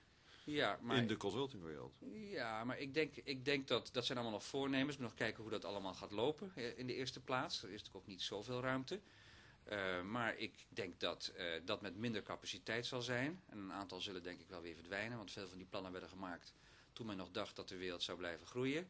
Ja, 0.45 0.79
maar, 0.83 0.97
in 0.97 1.07
de 1.07 1.17
consultingwereld. 1.17 1.95
Ja, 2.13 2.65
maar 2.65 2.79
ik 2.79 2.95
denk, 2.95 3.17
ik 3.17 3.45
denk 3.45 3.69
dat 3.69 3.89
dat 3.93 4.07
zijn 4.07 4.19
allemaal 4.19 4.39
nog 4.39 4.47
voornemens. 4.47 4.97
We 4.97 5.03
nog 5.03 5.15
kijken 5.15 5.43
hoe 5.43 5.53
dat 5.53 5.65
allemaal 5.65 5.95
gaat 5.95 6.13
lopen 6.13 6.53
in 6.77 6.87
de 6.87 6.95
eerste 6.95 7.21
plaats. 7.21 7.63
Er 7.63 7.69
is 7.69 7.79
natuurlijk 7.79 7.97
ook 7.97 8.07
niet 8.07 8.23
zoveel 8.23 8.61
ruimte. 8.61 9.01
Uh, 9.69 10.03
maar 10.03 10.37
ik 10.37 10.67
denk 10.69 11.01
dat 11.01 11.33
uh, 11.37 11.45
dat 11.65 11.81
met 11.81 11.97
minder 11.97 12.23
capaciteit 12.23 12.87
zal 12.87 13.03
zijn. 13.03 13.43
En 13.49 13.59
een 13.59 13.73
aantal 13.73 14.01
zullen 14.01 14.23
denk 14.23 14.41
ik 14.41 14.49
wel 14.49 14.63
weer 14.63 14.75
verdwijnen. 14.75 15.17
Want 15.17 15.33
veel 15.33 15.49
van 15.49 15.59
die 15.59 15.67
plannen 15.67 15.93
werden 15.93 16.11
gemaakt 16.11 16.55
toen 16.93 17.07
men 17.07 17.17
nog 17.17 17.31
dacht 17.31 17.57
dat 17.57 17.69
de 17.69 17.77
wereld 17.77 18.03
zou 18.03 18.19
blijven 18.19 18.47
groeien. 18.47 18.89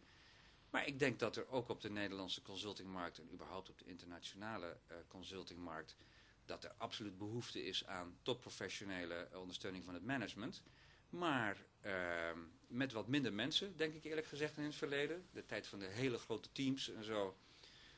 Maar 0.70 0.86
ik 0.86 0.98
denk 0.98 1.18
dat 1.18 1.36
er 1.36 1.48
ook 1.48 1.68
op 1.68 1.80
de 1.80 1.90
Nederlandse 1.90 2.42
consultingmarkt 2.42 3.18
en 3.18 3.32
überhaupt 3.32 3.68
op 3.68 3.78
de 3.78 3.84
internationale 3.84 4.76
uh, 4.90 4.96
consultingmarkt 5.08 5.96
dat 6.44 6.64
er 6.64 6.74
absoluut 6.76 7.18
behoefte 7.18 7.64
is 7.64 7.86
aan 7.86 8.16
topprofessionele 8.22 9.28
ondersteuning 9.34 9.84
van 9.84 9.94
het 9.94 10.04
management. 10.04 10.62
Maar 11.08 11.56
uh, 11.86 11.92
met 12.66 12.92
wat 12.92 13.08
minder 13.08 13.32
mensen, 13.32 13.76
denk 13.76 13.94
ik 13.94 14.04
eerlijk 14.04 14.26
gezegd 14.26 14.56
in 14.56 14.64
het 14.64 14.74
verleden. 14.74 15.26
De 15.32 15.46
tijd 15.46 15.66
van 15.66 15.78
de 15.78 15.86
hele 15.86 16.18
grote 16.18 16.52
teams 16.52 16.90
en 16.90 17.04
zo, 17.04 17.36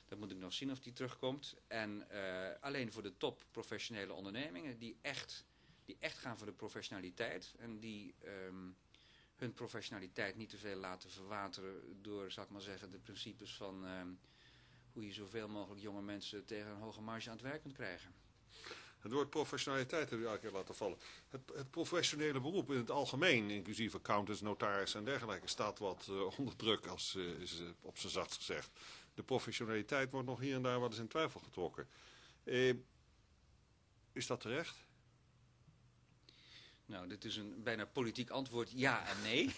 dat 0.09 0.19
moet 0.19 0.31
ik 0.31 0.37
nog 0.37 0.53
zien 0.53 0.71
of 0.71 0.81
die 0.81 0.93
terugkomt. 0.93 1.57
En 1.67 2.07
uh, 2.13 2.49
alleen 2.61 2.93
voor 2.93 3.03
de 3.03 3.17
topprofessionele 3.17 4.13
ondernemingen 4.13 4.79
die 4.79 4.97
echt, 5.01 5.45
die 5.85 5.97
echt 5.99 6.19
gaan 6.19 6.39
voor 6.39 6.47
de 6.47 6.53
professionaliteit. 6.53 7.55
En 7.59 7.79
die 7.79 8.15
um, 8.25 8.77
hun 9.37 9.53
professionaliteit 9.53 10.37
niet 10.37 10.51
te 10.51 10.59
veel 10.59 10.77
laten 10.77 11.11
verwateren 11.11 12.03
door, 12.03 12.31
zal 12.31 12.45
ik 12.45 12.51
maar 12.51 12.61
zeggen, 12.61 12.91
de 12.91 12.99
principes 12.99 13.55
van 13.55 13.85
um, 13.85 14.19
hoe 14.93 15.07
je 15.07 15.13
zoveel 15.13 15.49
mogelijk 15.49 15.81
jonge 15.81 16.03
mensen 16.03 16.45
tegen 16.45 16.71
een 16.71 16.81
hoge 16.81 17.01
marge 17.01 17.29
aan 17.31 17.37
het 17.37 17.45
werk 17.45 17.61
kunt 17.61 17.75
krijgen. 17.75 18.15
Het 18.99 19.13
woord 19.13 19.31
professionaliteit 19.31 20.11
heb 20.11 20.19
je 20.19 20.27
elke 20.27 20.41
keer 20.41 20.51
laten 20.51 20.75
vallen. 20.75 20.99
Het, 21.29 21.41
het, 21.55 21.71
professionele 21.71 22.41
beroep 22.41 22.71
in 22.71 22.77
het 22.77 22.91
algemeen, 22.91 23.51
inclusief 23.51 23.95
accountants, 23.95 24.41
notaris 24.41 24.95
en 24.95 25.05
dergelijke, 25.05 25.49
staat 25.49 25.79
wat 25.79 26.07
uh, 26.11 26.39
onder 26.39 26.57
druk, 26.57 26.87
als, 26.87 27.15
uh, 27.15 27.41
is 27.41 27.63
op 27.81 27.99
zijn 27.99 28.13
zacht 28.13 28.35
gezegd. 28.35 28.71
De 29.15 29.23
professionaliteit 29.23 30.11
wordt 30.11 30.29
nog 30.29 30.41
hier 30.41 30.55
en 30.55 30.63
daar 30.63 30.81
wat 30.81 30.91
eens 30.91 30.99
in 30.99 31.09
twijfel 31.09 31.41
getrokken. 31.41 31.89
is 34.13 34.27
dat 34.27 34.41
terecht? 34.41 34.77
Nou, 36.87 37.09
dit 37.09 37.25
is 37.25 37.37
een 37.37 37.63
bijna 37.63 37.85
politiek 37.85 38.31
antwoord 38.31 38.71
ja 38.71 39.09
en 39.09 39.23
nee. 39.23 39.55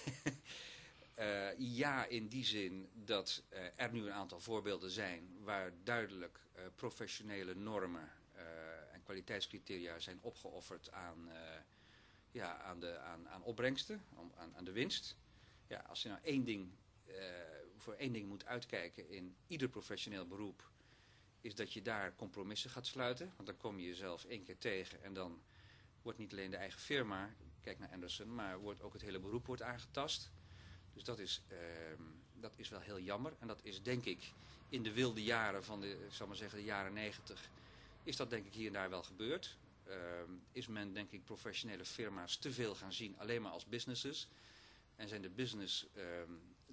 Uh, 1.19 1.59
ja, 1.83 2.05
in 2.05 2.29
die 2.29 2.45
zin 2.45 2.89
dat 2.93 3.43
uh, 3.53 3.59
er 3.77 3.93
nu 3.93 4.07
een 4.07 4.13
aantal 4.13 4.41
voorbeelden 4.41 4.91
zijn 4.91 5.37
waar 5.43 5.73
duidelijk 5.85 6.41
uh, 6.57 6.63
professionele 6.75 7.55
normen 7.55 8.11
en 8.93 9.03
kwaliteitscriteria 9.03 9.99
zijn 9.99 10.19
opgeofferd 10.21 10.91
aan, 10.91 11.31
ja, 12.31 12.61
aan, 12.61 12.81
de, 12.81 12.99
aan, 12.99 13.29
aan 13.29 13.43
opbrengsten, 13.43 14.05
aan, 14.37 14.57
aan 14.57 14.65
de 14.65 14.73
winst. 14.73 15.17
Ja, 15.67 15.85
als 15.89 16.03
je 16.03 16.09
nou 16.09 16.21
één 16.23 16.45
ding, 16.45 16.71
voor 17.87 17.95
één 17.95 18.13
ding 18.13 18.29
moet 18.29 18.47
uitkijken 18.47 19.11
in 19.11 19.37
ieder 19.47 19.69
professioneel 19.69 20.27
beroep, 20.27 20.71
is 21.41 21.55
dat 21.55 21.73
je 21.73 21.83
daar 21.83 22.15
compromissen 22.15 22.71
gaat 22.71 22.87
sluiten. 22.87 23.33
Want 23.37 23.49
dan 23.49 23.57
kom 23.57 23.79
je 23.79 23.87
jezelf 23.87 24.25
één 24.25 24.43
keer 24.43 24.59
tegen 24.59 25.03
en 25.03 25.15
dan 25.15 25.43
wordt 26.03 26.19
niet 26.19 26.33
alleen 26.33 26.51
de 26.51 26.57
eigen 26.57 26.81
firma, 26.81 27.35
kijk 27.61 27.79
naar 27.79 27.91
Anderson, 27.91 28.35
maar 28.35 28.59
wordt 28.59 28.83
ook 28.83 28.93
het 28.93 29.03
hele 29.03 29.19
beroep 29.19 29.47
wordt 29.47 29.63
aangetast. 29.63 30.31
Dus 30.93 31.05
dat 31.05 31.19
is, 31.19 31.43
uh, 31.53 31.59
dat 32.35 32.53
is 32.57 32.69
wel 32.69 32.81
heel 32.81 33.01
jammer. 33.01 33.37
En 33.39 33.47
dat 33.47 33.61
is 33.63 33.83
denk 33.83 34.05
ik 34.05 34.33
in 34.69 34.83
de 34.83 34.93
wilde 34.93 35.23
jaren 35.23 35.65
van 35.65 35.81
de, 35.81 35.91
ik 35.91 36.13
zal 36.13 36.27
maar 36.27 36.37
zeggen, 36.37 36.59
de 36.59 36.65
jaren 36.65 36.93
negentig, 36.93 37.51
is 38.03 38.17
dat 38.17 38.31
denk 38.31 38.47
ik 38.47 38.55
hier 38.55 38.67
en 38.67 38.73
daar 38.73 38.91
wel 38.91 39.03
gebeurd. 39.03 39.57
Uh, 39.89 39.95
is 40.53 40.67
men 40.67 40.93
denk 40.93 41.11
ik 41.11 41.25
professionele 41.25 41.85
firma's 41.85 42.37
te 42.37 42.53
veel 42.53 42.75
gaan 42.75 42.93
zien 42.93 43.19
alleen 43.19 43.43
maar 43.43 43.53
als 43.53 43.67
businesses. 43.67 44.29
En 44.97 45.09
zijn 45.09 45.23
de 45.23 45.31
business 45.31 45.87
uh, 45.97 46.03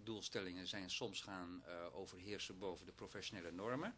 doelstellingen 0.03 0.67
zijn 0.67 0.89
soms 0.89 1.21
gaan 1.21 1.63
uh, 1.67 1.95
overheersen 1.95 2.57
boven 2.57 2.85
de 2.85 2.91
professionele 2.91 3.51
normen. 3.51 3.95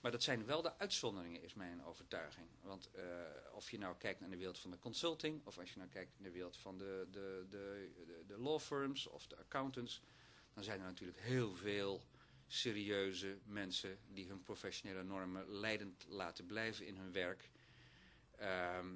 Maar 0.00 0.10
dat 0.10 0.22
zijn 0.22 0.46
wel 0.46 0.62
de 0.62 0.78
uitzonderingen, 0.78 1.42
is 1.42 1.54
mijn 1.54 1.84
overtuiging. 1.84 2.46
Want 2.62 2.90
uh, 2.96 3.02
of 3.52 3.70
je 3.70 3.78
nou 3.78 3.96
kijkt 3.96 4.20
naar 4.20 4.30
de 4.30 4.36
wereld 4.36 4.58
van 4.58 4.70
de 4.70 4.78
consulting, 4.78 5.46
of 5.46 5.58
als 5.58 5.70
je 5.72 5.78
nou 5.78 5.90
kijkt 5.90 6.12
naar 6.16 6.28
de 6.28 6.34
wereld 6.34 6.56
van 6.56 6.78
de, 6.78 7.06
de, 7.10 7.46
de, 8.26 8.38
law 8.38 8.60
firms 8.60 9.06
of 9.06 9.26
de 9.26 9.36
accountants, 9.36 10.02
dan 10.54 10.64
zijn 10.64 10.80
er 10.80 10.86
natuurlijk 10.86 11.18
heel 11.18 11.54
veel 11.54 12.04
serieuze 12.46 13.38
mensen 13.44 13.98
die 14.06 14.28
hun 14.28 14.42
professionele 14.42 15.02
normen 15.02 15.50
leidend 15.50 16.06
laten 16.08 16.46
blijven 16.46 16.86
in 16.86 16.96
hun 16.96 17.12
werk. 17.12 17.50
En 18.36 18.87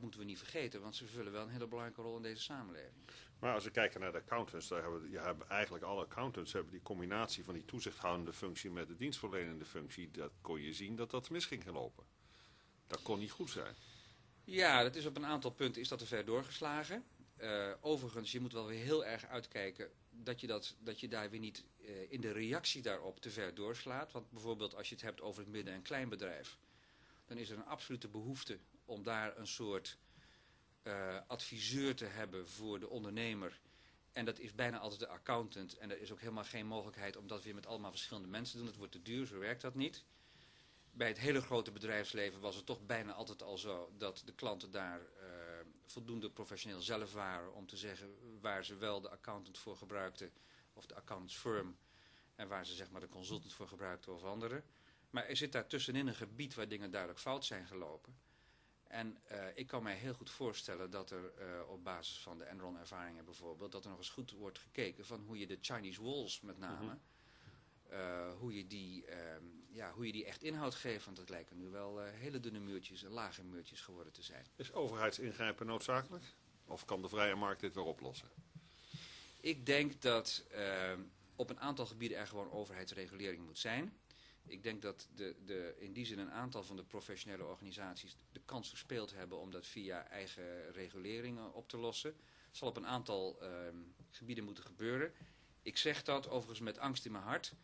dat 0.00 0.08
moeten 0.08 0.20
we 0.20 0.34
niet 0.34 0.50
vergeten, 0.50 0.80
want 0.80 0.96
ze 0.96 1.06
vullen 1.06 1.32
wel 1.32 1.42
een 1.42 1.48
hele 1.48 1.66
belangrijke 1.66 2.02
rol 2.02 2.16
in 2.16 2.22
deze 2.22 2.42
samenleving. 2.42 3.04
Maar 3.38 3.54
als 3.54 3.64
we 3.64 3.70
kijken 3.70 4.00
naar 4.00 4.12
de 4.12 4.18
accountants, 4.18 4.68
daar 4.68 4.82
hebben, 4.82 5.48
eigenlijk 5.48 5.84
alle 5.84 6.02
accountants 6.02 6.52
hebben 6.52 6.72
die 6.72 6.82
combinatie 6.82 7.44
van 7.44 7.54
die 7.54 7.64
toezichthoudende 7.64 8.32
functie 8.32 8.70
met 8.70 8.88
de 8.88 8.96
dienstverlenende 8.96 9.64
functie. 9.64 10.10
Dat 10.10 10.32
kon 10.40 10.60
je 10.60 10.72
zien 10.72 10.96
dat 10.96 11.10
dat 11.10 11.30
mis 11.30 11.46
ging 11.46 11.62
gelopen. 11.62 12.04
Dat 12.86 13.02
kon 13.02 13.18
niet 13.18 13.30
goed 13.30 13.50
zijn. 13.50 13.74
Ja, 14.44 14.82
dat 14.82 14.96
is 14.96 15.06
op 15.06 15.16
een 15.16 15.26
aantal 15.26 15.50
punten 15.50 15.80
is 15.80 15.88
dat 15.88 15.98
te 15.98 16.06
ver 16.06 16.24
doorgeslagen. 16.24 17.04
Uh, 17.40 17.72
overigens, 17.80 18.32
je 18.32 18.40
moet 18.40 18.52
wel 18.52 18.66
weer 18.66 18.84
heel 18.84 19.04
erg 19.04 19.26
uitkijken 19.26 19.90
dat 20.10 20.40
je, 20.40 20.46
dat, 20.46 20.76
dat 20.78 21.00
je 21.00 21.08
daar 21.08 21.30
weer 21.30 21.40
niet 21.40 21.64
uh, 21.80 22.12
in 22.12 22.20
de 22.20 22.32
reactie 22.32 22.82
daarop 22.82 23.20
te 23.20 23.30
ver 23.30 23.54
doorslaat. 23.54 24.12
Want 24.12 24.30
bijvoorbeeld 24.30 24.74
als 24.74 24.88
je 24.88 24.94
het 24.94 25.04
hebt 25.04 25.20
over 25.20 25.42
het 25.42 25.50
midden- 25.50 25.74
en 25.74 25.82
kleinbedrijf, 25.82 26.58
dan 27.26 27.36
is 27.36 27.50
er 27.50 27.56
een 27.56 27.64
absolute 27.64 28.08
behoefte 28.08 28.58
om 28.90 29.02
daar 29.02 29.36
een 29.36 29.46
soort 29.46 29.98
uh, 30.82 31.20
adviseur 31.26 31.94
te 31.94 32.04
hebben 32.04 32.48
voor 32.48 32.80
de 32.80 32.88
ondernemer. 32.88 33.60
En 34.12 34.24
dat 34.24 34.38
is 34.38 34.54
bijna 34.54 34.78
altijd 34.78 35.00
de 35.00 35.08
accountant. 35.08 35.78
En 35.78 35.90
er 35.90 36.00
is 36.00 36.12
ook 36.12 36.20
helemaal 36.20 36.44
geen 36.44 36.66
mogelijkheid 36.66 37.16
om 37.16 37.26
dat 37.26 37.42
weer 37.42 37.54
met 37.54 37.66
allemaal 37.66 37.90
verschillende 37.90 38.28
mensen 38.28 38.52
te 38.52 38.58
doen. 38.58 38.66
Dat 38.66 38.76
wordt 38.76 38.92
te 38.92 39.02
duur, 39.02 39.26
zo 39.26 39.38
werkt 39.38 39.60
dat 39.60 39.74
niet. 39.74 40.04
Bij 40.92 41.08
het 41.08 41.18
hele 41.18 41.40
grote 41.40 41.70
bedrijfsleven 41.70 42.40
was 42.40 42.56
het 42.56 42.66
toch 42.66 42.86
bijna 42.86 43.12
altijd 43.12 43.42
al 43.42 43.58
zo 43.58 43.92
dat 43.98 44.22
de 44.24 44.34
klanten 44.34 44.70
daar 44.70 45.00
uh, 45.00 45.06
voldoende 45.86 46.30
professioneel 46.30 46.80
zelf 46.80 47.12
waren 47.12 47.54
om 47.54 47.66
te 47.66 47.76
zeggen 47.76 48.40
waar 48.40 48.64
ze 48.64 48.76
wel 48.76 49.00
de 49.00 49.10
accountant 49.10 49.58
voor 49.58 49.76
gebruikten 49.76 50.32
of 50.72 50.86
de 50.86 50.94
accountantsfirm 50.94 51.76
en 52.34 52.48
waar 52.48 52.66
ze 52.66 52.74
zeg 52.74 52.90
maar 52.90 53.00
de 53.00 53.08
consultant 53.08 53.52
voor 53.52 53.68
gebruikten 53.68 54.14
of 54.14 54.24
andere. 54.24 54.62
Maar 55.10 55.26
er 55.26 55.36
zit 55.36 55.52
daar 55.52 55.66
tussenin 55.66 56.06
een 56.06 56.14
gebied 56.14 56.54
waar 56.54 56.68
dingen 56.68 56.90
duidelijk 56.90 57.20
fout 57.20 57.44
zijn 57.44 57.66
gelopen. 57.66 58.18
En 58.90 59.18
uh, 59.32 59.38
ik 59.54 59.66
kan 59.66 59.82
mij 59.82 59.94
heel 59.94 60.14
goed 60.14 60.30
voorstellen 60.30 60.90
dat 60.90 61.10
er 61.10 61.32
uh, 61.38 61.68
op 61.68 61.84
basis 61.84 62.18
van 62.18 62.38
de 62.38 62.44
Enron 62.44 62.78
ervaringen 62.78 63.24
bijvoorbeeld, 63.24 63.72
dat 63.72 63.84
er 63.84 63.90
nog 63.90 63.98
eens 63.98 64.10
goed 64.10 64.30
wordt 64.30 64.58
gekeken 64.58 65.06
van 65.06 65.20
hoe 65.20 65.38
je 65.38 65.46
de 65.46 65.58
Chinese 65.60 66.02
walls 66.02 66.40
met 66.40 66.58
name, 66.58 66.84
mm 66.84 66.88
-hmm. 66.88 67.98
uh, 67.98 68.32
hoe, 68.38 68.56
je 68.56 68.66
die, 68.66 69.04
ja, 69.68 69.92
hoe 69.92 70.06
je 70.06 70.12
die 70.12 70.24
echt 70.24 70.42
inhoud 70.42 70.74
geeft. 70.74 71.04
Want 71.04 71.16
het 71.16 71.28
lijken 71.28 71.56
nu 71.56 71.68
wel 71.68 72.00
hele 72.00 72.40
dunne 72.40 72.58
muurtjes 72.58 73.02
en 73.02 73.10
lage 73.10 73.44
muurtjes 73.44 73.80
geworden 73.80 74.12
te 74.12 74.22
zijn. 74.22 74.46
Is 74.56 74.72
overheidsingrijpen 74.72 75.66
noodzakelijk? 75.66 76.24
Of 76.66 76.84
kan 76.84 77.02
de 77.02 77.08
vrije 77.08 77.34
markt 77.34 77.60
dit 77.60 77.74
weer 77.74 77.84
oplossen? 77.84 78.28
Ik 79.40 79.66
denk 79.66 80.02
dat 80.02 80.44
op 81.36 81.50
een 81.50 81.60
aantal 81.60 81.86
gebieden 81.86 82.18
er 82.18 82.26
gewoon 82.26 82.50
overheidsregulering 82.50 83.44
moet 83.44 83.58
zijn. 83.58 83.98
Ik 84.50 84.62
denk 84.62 84.82
dat 84.82 85.08
de, 85.14 85.34
de, 85.44 85.74
in 85.78 85.92
die 85.92 86.06
zin 86.06 86.18
een 86.18 86.30
aantal 86.30 86.62
van 86.62 86.76
de 86.76 86.82
professionele 86.82 87.44
organisaties 87.44 88.16
de 88.32 88.40
kans 88.44 88.68
verspeeld 88.68 89.14
hebben 89.14 89.38
om 89.38 89.50
dat 89.50 89.66
via 89.66 90.06
eigen 90.08 90.72
reguleringen 90.72 91.54
op 91.54 91.68
te 91.68 91.76
lossen. 91.76 92.10
Het 92.48 92.56
zal 92.56 92.68
op 92.68 92.76
een 92.76 92.86
aantal 92.86 93.38
um, 93.42 93.94
gebieden 94.10 94.44
moeten 94.44 94.64
gebeuren. 94.64 95.12
Ik 95.62 95.76
zeg 95.76 96.02
dat 96.02 96.28
overigens 96.28 96.60
met 96.60 96.78
angst 96.78 97.04
in 97.04 97.12
mijn 97.12 97.24
hart. 97.24 97.54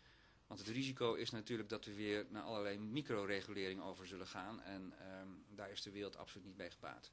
Want 0.47 0.61
het 0.61 0.69
risico 0.69 1.15
is 1.15 1.31
natuurlijk 1.31 1.69
dat 1.69 1.85
we 1.85 1.95
weer 1.95 2.27
naar 2.29 2.43
allerlei 2.43 2.79
microregulering 2.79 3.83
over 3.83 4.07
zullen 4.07 4.27
gaan. 4.27 4.63
En 4.63 4.95
um, 5.21 5.45
daar 5.55 5.71
is 5.71 5.83
de 5.83 5.91
wereld 5.91 6.17
absoluut 6.17 6.47
niet 6.47 6.57
bij 6.57 6.71
gebaat. 6.71 7.11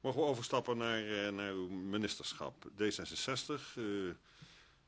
Mogen 0.00 0.20
we 0.20 0.26
overstappen 0.26 0.76
naar, 0.76 1.32
naar 1.32 1.52
uw 1.52 1.68
ministerschap? 1.68 2.70
D66... 2.72 3.76
Uh... 3.76 4.14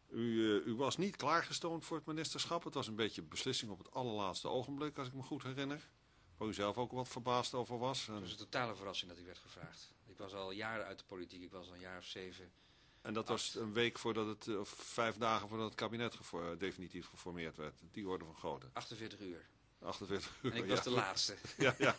U, 0.09 0.21
uh, 0.21 0.67
u, 0.67 0.75
was 0.75 0.97
niet 0.97 1.17
klaargestoomd 1.17 1.85
voor 1.85 1.97
het 1.97 2.07
ministerschap. 2.07 2.65
Het 2.65 2.75
was 2.75 2.87
een 2.87 2.97
beetje 2.97 3.23
een 3.23 3.29
beslissing 3.29 3.71
op 3.71 3.79
het 3.79 3.91
allerlaatste 3.91 4.49
ogenblik, 4.49 4.99
als 4.99 5.09
ik 5.09 5.15
me 5.15 5.23
goed 5.23 5.43
herinner. 5.43 5.89
Waar 6.37 6.49
u 6.49 6.55
zelf 6.55 6.79
ook 6.79 6.93
wat 6.93 7.09
verbaasd 7.09 7.55
over 7.55 7.79
was. 7.79 8.07
Het 8.07 8.21
was 8.21 8.31
een 8.31 8.37
totale 8.37 8.75
verrassing 8.75 9.11
dat 9.11 9.21
ik 9.21 9.27
werd 9.27 9.39
gevraagd. 9.39 9.95
Ik 10.07 10.19
was 10.19 10.35
al 10.35 10.51
jaren 10.51 10.87
uit 10.87 10.99
de 10.99 11.05
politiek. 11.05 11.43
Ik 11.43 11.51
was 11.51 11.67
al 11.67 11.75
een 11.75 11.81
jaar 11.81 11.99
of 11.99 12.05
zeven. 12.05 12.53
En 13.01 13.15
dat 13.15 13.31
acht. 13.31 13.55
was 13.55 13.63
een 13.63 13.73
week 13.73 13.99
voordat 13.99 14.27
het, 14.27 14.59
of 14.59 14.69
vijf 14.69 15.17
dagen 15.17 15.49
voordat 15.49 15.67
het 15.67 15.75
kabinet 15.75 16.15
gefor, 16.15 16.59
definitief 16.59 17.07
geformeerd 17.07 17.57
werd. 17.57 17.81
Die 17.91 18.09
orde 18.09 18.25
van 18.25 18.35
grootte. 18.35 18.69
48 18.73 19.21
uur. 19.21 19.49
48 19.79 20.39
uur, 20.43 20.53
En 20.53 20.59
ik 20.59 20.69
was 20.69 20.79
ja. 20.79 20.85
de 20.85 20.91
laatste. 20.91 21.37
ja, 21.59 21.75
ja. 21.79 21.97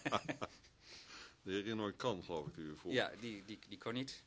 De 1.42 1.52
heer 1.52 1.64
Rinoy 1.64 1.94
kan, 1.94 2.24
geloof 2.24 2.48
ik, 2.48 2.56
u 2.58 2.78
voor. 2.78 2.92
Ja, 2.92 3.12
die, 3.20 3.46
die, 3.46 3.60
die 3.68 3.78
kon 3.78 3.94
niet. 3.94 4.24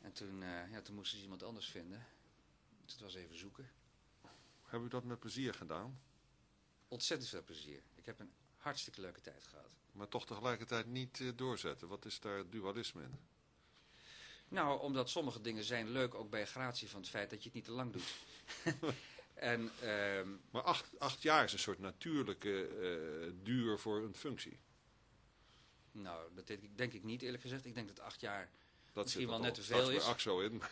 En 0.00 0.12
toen, 0.12 0.42
uh, 0.42 0.70
ja, 0.70 0.80
toen 0.80 0.94
moesten 0.94 1.16
ze 1.18 1.24
iemand 1.24 1.42
anders 1.42 1.66
vinden. 1.66 2.06
Het 2.92 3.00
was 3.00 3.14
even 3.14 3.38
zoeken. 3.38 3.70
Hebben 4.62 4.88
u 4.88 4.90
dat 4.90 5.04
met 5.04 5.18
plezier 5.18 5.54
gedaan? 5.54 6.00
Ontzettend 6.88 7.30
veel 7.30 7.42
plezier. 7.42 7.82
Ik 7.94 8.06
heb 8.06 8.20
een 8.20 8.32
hartstikke 8.56 9.00
leuke 9.00 9.20
tijd 9.20 9.46
gehad. 9.46 9.70
Maar 9.92 10.08
toch 10.08 10.26
tegelijkertijd 10.26 10.86
niet 10.86 11.18
uh, 11.18 11.32
doorzetten. 11.36 11.88
Wat 11.88 12.04
is 12.04 12.20
daar 12.20 12.50
dualisme 12.50 13.02
in? 13.02 13.18
Nou, 14.48 14.80
omdat 14.80 15.10
sommige 15.10 15.40
dingen 15.40 15.64
zijn 15.64 15.90
leuk 15.90 16.14
ook 16.14 16.30
bij 16.30 16.46
gratie 16.46 16.88
van 16.88 17.00
het 17.00 17.08
feit 17.08 17.30
dat 17.30 17.38
je 17.38 17.44
het 17.44 17.54
niet 17.54 17.64
te 17.64 17.72
lang 17.72 17.92
doet. 17.92 18.14
en, 19.34 19.70
um, 19.88 20.40
maar 20.50 20.62
acht, 20.62 20.98
acht 20.98 21.22
jaar 21.22 21.44
is 21.44 21.52
een 21.52 21.58
soort 21.58 21.78
natuurlijke 21.78 22.68
uh, 22.68 23.32
duur 23.42 23.78
voor 23.78 24.02
een 24.02 24.14
functie. 24.14 24.58
Nou, 25.92 26.34
dat 26.34 26.58
denk 26.74 26.92
ik 26.92 27.02
niet 27.02 27.22
eerlijk 27.22 27.42
gezegd. 27.42 27.64
Ik 27.64 27.74
denk 27.74 27.88
dat 27.88 28.00
acht 28.00 28.20
jaar 28.20 28.50
dat 28.92 29.04
misschien 29.04 29.28
wel 29.28 29.40
net 29.40 29.54
te 29.54 29.62
veel 29.62 29.90
is. 29.90 30.06
Er 30.06 30.20
zo 30.20 30.40
in. 30.40 30.62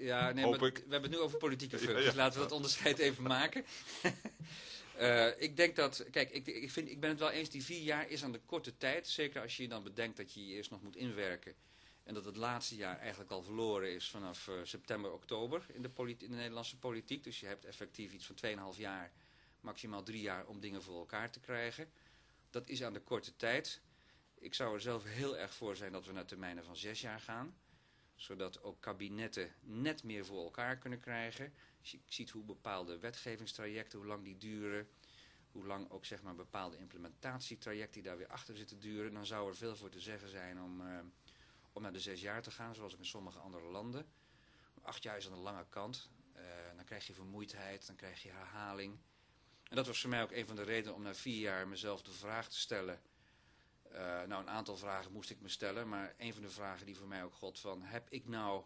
Ja, 0.00 0.32
nee, 0.32 0.46
maar 0.46 0.62
ik. 0.62 0.76
we 0.76 0.80
hebben 0.90 1.10
het 1.10 1.10
nu 1.10 1.18
over 1.18 1.38
politieke 1.38 1.78
functies. 1.78 2.04
Ja, 2.04 2.10
ja. 2.10 2.16
Laten 2.16 2.34
we 2.34 2.46
dat 2.46 2.56
onderscheid 2.56 2.98
even 2.98 3.22
maken. 3.22 3.64
uh, 5.00 5.40
ik 5.46 5.56
denk 5.56 5.76
dat, 5.76 6.04
kijk, 6.10 6.30
ik, 6.30 6.46
ik, 6.46 6.70
vind, 6.70 6.88
ik 6.88 7.00
ben 7.00 7.10
het 7.10 7.18
wel 7.18 7.30
eens, 7.30 7.50
die 7.50 7.64
vier 7.64 7.82
jaar 7.82 8.08
is 8.08 8.24
aan 8.24 8.32
de 8.32 8.40
korte 8.46 8.76
tijd. 8.76 9.08
Zeker 9.08 9.42
als 9.42 9.56
je 9.56 9.68
dan 9.68 9.82
bedenkt 9.82 10.16
dat 10.16 10.32
je 10.32 10.46
je 10.46 10.54
eerst 10.54 10.70
nog 10.70 10.82
moet 10.82 10.96
inwerken. 10.96 11.54
En 12.02 12.14
dat 12.14 12.24
het 12.24 12.36
laatste 12.36 12.76
jaar 12.76 12.98
eigenlijk 12.98 13.30
al 13.30 13.42
verloren 13.42 13.94
is 13.94 14.08
vanaf 14.08 14.46
uh, 14.48 14.54
september, 14.62 15.12
oktober 15.12 15.66
in 15.72 15.82
de, 15.82 15.90
in 16.06 16.16
de 16.18 16.26
Nederlandse 16.28 16.78
politiek. 16.78 17.24
Dus 17.24 17.40
je 17.40 17.46
hebt 17.46 17.64
effectief 17.64 18.12
iets 18.12 18.26
van 18.26 18.36
2,5 18.74 18.78
jaar, 18.78 19.12
maximaal 19.60 20.02
drie 20.02 20.20
jaar 20.20 20.46
om 20.46 20.60
dingen 20.60 20.82
voor 20.82 20.98
elkaar 20.98 21.30
te 21.30 21.40
krijgen. 21.40 21.90
Dat 22.50 22.68
is 22.68 22.82
aan 22.82 22.92
de 22.92 23.00
korte 23.00 23.36
tijd. 23.36 23.80
Ik 24.38 24.54
zou 24.54 24.74
er 24.74 24.80
zelf 24.80 25.04
heel 25.04 25.36
erg 25.36 25.54
voor 25.54 25.76
zijn 25.76 25.92
dat 25.92 26.06
we 26.06 26.12
naar 26.12 26.24
termijnen 26.24 26.64
van 26.64 26.76
zes 26.76 27.00
jaar 27.00 27.20
gaan 27.20 27.54
zodat 28.20 28.62
ook 28.62 28.80
kabinetten 28.80 29.54
net 29.60 30.02
meer 30.02 30.24
voor 30.24 30.44
elkaar 30.44 30.78
kunnen 30.78 31.00
krijgen. 31.00 31.52
Als 31.80 31.90
je 31.90 31.98
ziet 32.06 32.30
hoe 32.30 32.44
bepaalde 32.44 32.98
wetgevingstrajecten, 32.98 33.98
hoe 33.98 34.08
lang 34.08 34.24
die 34.24 34.36
duren, 34.36 34.88
hoe 35.52 35.66
lang 35.66 35.90
ook 35.90 36.04
zeg 36.04 36.22
maar 36.22 36.34
bepaalde 36.34 36.78
implementatietrajecten 36.78 37.92
die 37.92 38.02
daar 38.02 38.18
weer 38.18 38.28
achter 38.28 38.56
zitten 38.56 38.80
duren, 38.80 39.12
dan 39.12 39.26
zou 39.26 39.48
er 39.48 39.56
veel 39.56 39.76
voor 39.76 39.90
te 39.90 40.00
zeggen 40.00 40.28
zijn 40.28 40.62
om, 40.62 40.80
uh, 40.80 40.98
om 41.72 41.82
naar 41.82 41.92
de 41.92 42.00
zes 42.00 42.20
jaar 42.20 42.42
te 42.42 42.50
gaan, 42.50 42.74
zoals 42.74 42.96
in 42.96 43.04
sommige 43.06 43.38
andere 43.38 43.64
landen. 43.64 44.06
Acht 44.82 45.02
jaar 45.02 45.16
is 45.16 45.26
aan 45.26 45.34
de 45.34 45.38
lange 45.38 45.66
kant. 45.68 46.10
Uh, 46.36 46.42
dan 46.76 46.84
krijg 46.84 47.06
je 47.06 47.14
vermoeidheid, 47.14 47.86
dan 47.86 47.96
krijg 47.96 48.22
je 48.22 48.30
herhaling. 48.30 48.98
En 49.68 49.76
dat 49.76 49.86
was 49.86 50.00
voor 50.00 50.10
mij 50.10 50.22
ook 50.22 50.32
een 50.32 50.46
van 50.46 50.56
de 50.56 50.62
redenen 50.62 50.94
om 50.94 51.02
na 51.02 51.14
vier 51.14 51.40
jaar 51.40 51.68
mezelf 51.68 52.02
de 52.02 52.12
vraag 52.12 52.48
te 52.48 52.58
stellen 52.58 53.00
uh, 53.92 53.98
nou, 53.98 54.42
een 54.42 54.50
aantal 54.50 54.76
vragen 54.76 55.12
moest 55.12 55.30
ik 55.30 55.40
me 55.40 55.48
stellen, 55.48 55.88
maar 55.88 56.14
een 56.18 56.32
van 56.32 56.42
de 56.42 56.50
vragen 56.50 56.86
die 56.86 56.96
voor 56.96 57.08
mij 57.08 57.24
ook 57.24 57.34
god 57.34 57.58
van, 57.60 57.82
heb 57.82 58.10
ik 58.10 58.28
nou 58.28 58.64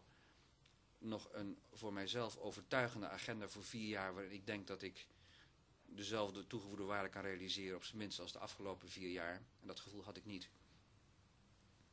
nog 0.98 1.28
een 1.32 1.58
voor 1.72 1.92
mijzelf 1.92 2.36
overtuigende 2.36 3.08
agenda 3.08 3.48
voor 3.48 3.64
vier 3.64 3.88
jaar, 3.88 4.14
waarin 4.14 4.32
ik 4.32 4.46
denk 4.46 4.66
dat 4.66 4.82
ik 4.82 5.06
dezelfde 5.86 6.46
toegevoegde 6.46 6.84
waarde 6.84 7.08
kan 7.08 7.22
realiseren, 7.22 7.76
op 7.76 7.84
zijn 7.84 7.98
minst 7.98 8.20
als 8.20 8.32
de 8.32 8.38
afgelopen 8.38 8.88
vier 8.88 9.10
jaar. 9.10 9.34
En 9.34 9.66
dat 9.66 9.80
gevoel 9.80 10.04
had 10.04 10.16
ik 10.16 10.24
niet. 10.24 10.48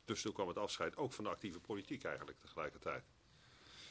Dus 0.04 0.22
toen 0.22 0.32
kwam 0.32 0.48
het 0.48 0.56
afscheid 0.58 0.96
ook 0.96 1.12
van 1.12 1.24
de 1.24 1.30
actieve 1.30 1.60
politiek 1.60 2.04
eigenlijk 2.04 2.40
tegelijkertijd. 2.40 3.04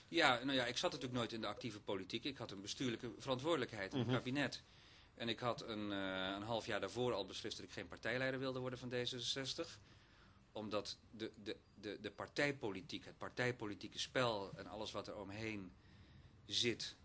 Ja, 0.08 0.44
nou 0.44 0.58
ja, 0.58 0.66
ik 0.66 0.78
zat 0.78 0.92
natuurlijk 0.92 1.20
nooit 1.20 1.34
in 1.34 1.42
de 1.42 1.48
actieve 1.48 1.80
politiek. 1.82 2.24
Ik 2.24 2.38
had 2.38 2.52
een 2.52 2.62
bestuurlijke 2.62 3.12
verantwoordelijkheid 3.18 3.92
in 3.94 3.98
het 4.00 4.08
Mhm. 4.08 4.16
kabinet. 4.18 4.64
En 5.16 5.30
ik 5.30 5.40
had 5.40 5.62
een, 5.62 5.92
eh, 5.92 6.32
een 6.36 6.44
half 6.44 6.66
jaar 6.66 6.80
daarvoor 6.80 7.14
al 7.14 7.26
beslist 7.26 7.58
dat 7.58 7.66
ik 7.66 7.72
geen 7.72 7.88
partijleider 7.88 8.40
wilde 8.40 8.60
worden 8.60 8.80
van 8.80 8.90
D66. 8.90 9.80
Omdat 10.52 10.98
de, 11.12 11.32
de, 11.44 11.58
de, 11.76 11.98
de 12.02 12.12
partijpolitiek, 12.12 13.06
het 13.06 13.18
partijpolitieke 13.18 14.00
spel 14.00 14.52
en 14.56 14.68
alles 14.68 14.92
wat 14.92 15.08
er 15.08 15.18
omheen 15.18 15.74
zit, 16.46 16.96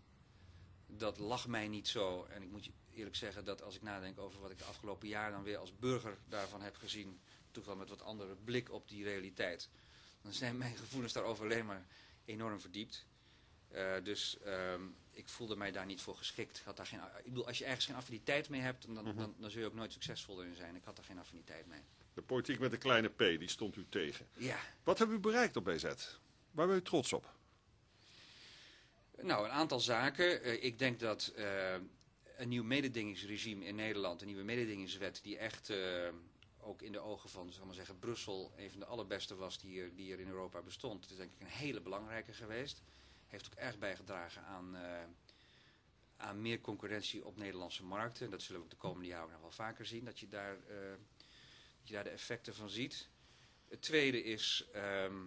dat 0.87 1.17
lag 1.17 1.47
mij 1.47 1.67
niet 1.67 1.87
zo. 1.87 2.23
En 2.23 2.41
ik 2.41 2.49
moet 2.49 2.65
je 2.65 2.71
eerlijk 2.93 3.15
zeggen 3.15 3.45
dat 3.45 3.61
als 3.61 3.75
ik 3.75 3.81
nadenk 3.81 4.19
over 4.19 4.41
wat 4.41 4.51
ik 4.51 4.57
de 4.57 4.63
afgelopen 4.63 5.07
jaar 5.07 5.31
dan 5.31 5.43
weer 5.43 5.57
als 5.57 5.77
burger 5.77 6.17
daarvan 6.27 6.61
heb 6.61 6.75
gezien, 6.75 7.19
toevallig 7.51 7.79
met 7.79 7.89
wat 7.89 8.01
andere 8.01 8.35
blik 8.35 8.71
op 8.71 8.87
die 8.87 9.03
realiteit, 9.03 9.69
dan 10.21 10.33
zijn 10.33 10.57
mijn 10.57 10.77
gevoelens 10.77 11.13
daarover 11.13 11.43
alleen 11.43 11.65
maar 11.65 11.85
enorm 12.25 12.59
verdiept. 12.59 13.05
Eh, 13.71 13.93
dus 14.03 14.37
ehm, 14.39 14.81
ik 15.11 15.29
voelde 15.29 15.55
mij 15.55 15.71
daar 15.71 15.85
niet 15.85 16.01
voor 16.01 16.15
geschikt. 16.15 16.57
Ik, 16.57 16.63
had 16.65 16.77
daar 16.77 16.85
geen, 16.85 16.99
ik 16.99 17.23
bedoel, 17.23 17.47
als 17.47 17.57
je 17.57 17.65
ergens 17.65 17.85
geen 17.85 17.95
affiniteit 17.95 18.49
mee 18.49 18.61
hebt, 18.61 18.85
dan, 18.85 18.95
dan, 18.95 19.15
dan, 19.15 19.35
dan 19.37 19.49
zul 19.49 19.61
je 19.61 19.67
ook 19.67 19.73
nooit 19.73 19.91
succesvol 19.91 20.41
in 20.41 20.55
zijn. 20.55 20.75
Ik 20.75 20.83
had 20.83 20.95
daar 20.95 21.05
geen 21.05 21.19
affiniteit 21.19 21.67
mee. 21.67 21.81
De 22.13 22.21
politiek 22.21 22.59
met 22.59 22.71
de 22.71 22.77
kleine 22.77 23.07
p, 23.07 23.17
die 23.17 23.49
stond 23.49 23.75
u 23.75 23.85
tegen. 23.89 24.27
Ja, 24.33 24.59
Wat 24.83 24.97
hebben 24.97 25.17
u 25.17 25.19
bereikt 25.19 25.55
op 25.55 25.63
BZ? 25.63 25.83
Waar 26.51 26.67
bent 26.67 26.79
u 26.79 26.83
trots 26.83 27.13
op? 27.13 27.35
nou, 29.21 29.45
een 29.45 29.51
aantal 29.51 29.79
zaken. 29.79 30.43
Eh, 30.43 30.63
ik 30.63 30.79
denk 30.79 30.99
dat 30.99 31.27
eh, 31.35 31.73
een 32.37 32.49
nieuw 32.49 32.63
mededingingsregime 32.63 33.65
in 33.65 33.75
Nederland, 33.75 34.21
een 34.21 34.27
nieuwe 34.27 34.43
mededingingswet, 34.43 35.19
die 35.23 35.37
echt 35.37 35.71
ook 36.59 36.81
in 36.81 36.91
de 36.91 36.99
ogen 36.99 37.29
van, 37.29 37.53
zal 37.53 37.65
maar 37.65 37.75
zeggen, 37.75 37.99
Brussel 37.99 38.53
een 38.57 38.69
van 38.69 38.79
de 38.79 38.85
allerbeste 38.85 39.35
was 39.35 39.59
die 39.59 39.81
er, 39.81 39.95
die 39.95 40.13
er 40.13 40.19
in 40.19 40.27
Europa 40.27 40.61
bestond. 40.61 41.01
Het 41.01 41.11
is 41.11 41.17
denk 41.17 41.31
ik 41.33 41.41
een 41.41 41.47
hele 41.47 41.81
belangrijke 41.81 42.33
geweest. 42.33 42.81
Heeft 43.27 43.45
ook 43.45 43.53
erg 43.59 43.77
bijgedragen 43.77 44.43
aan, 44.43 44.75
eh, 44.75 45.03
aan 46.17 46.41
meer 46.41 46.61
concurrentie 46.61 47.25
op 47.25 47.37
Nederlandse 47.37 47.83
markten. 47.83 48.29
Dat 48.29 48.41
zullen 48.41 48.59
we 48.59 48.65
ook 48.65 48.71
de 48.71 48.77
komende 48.77 49.07
jaren 49.07 49.31
nog 49.31 49.41
wel 49.41 49.51
vaker 49.51 49.85
zien, 49.85 50.05
dat 50.05 50.19
je 50.19 50.27
daar, 50.27 50.53
eh, 50.67 50.89
dat 51.79 51.87
je 51.87 51.93
daar 51.93 52.03
de 52.03 52.09
effecten 52.09 52.55
van 52.55 52.69
ziet. 52.69 53.09
Het 53.67 53.81
tweede 53.81 54.23
is 54.23 54.67
ehm, 54.73 55.25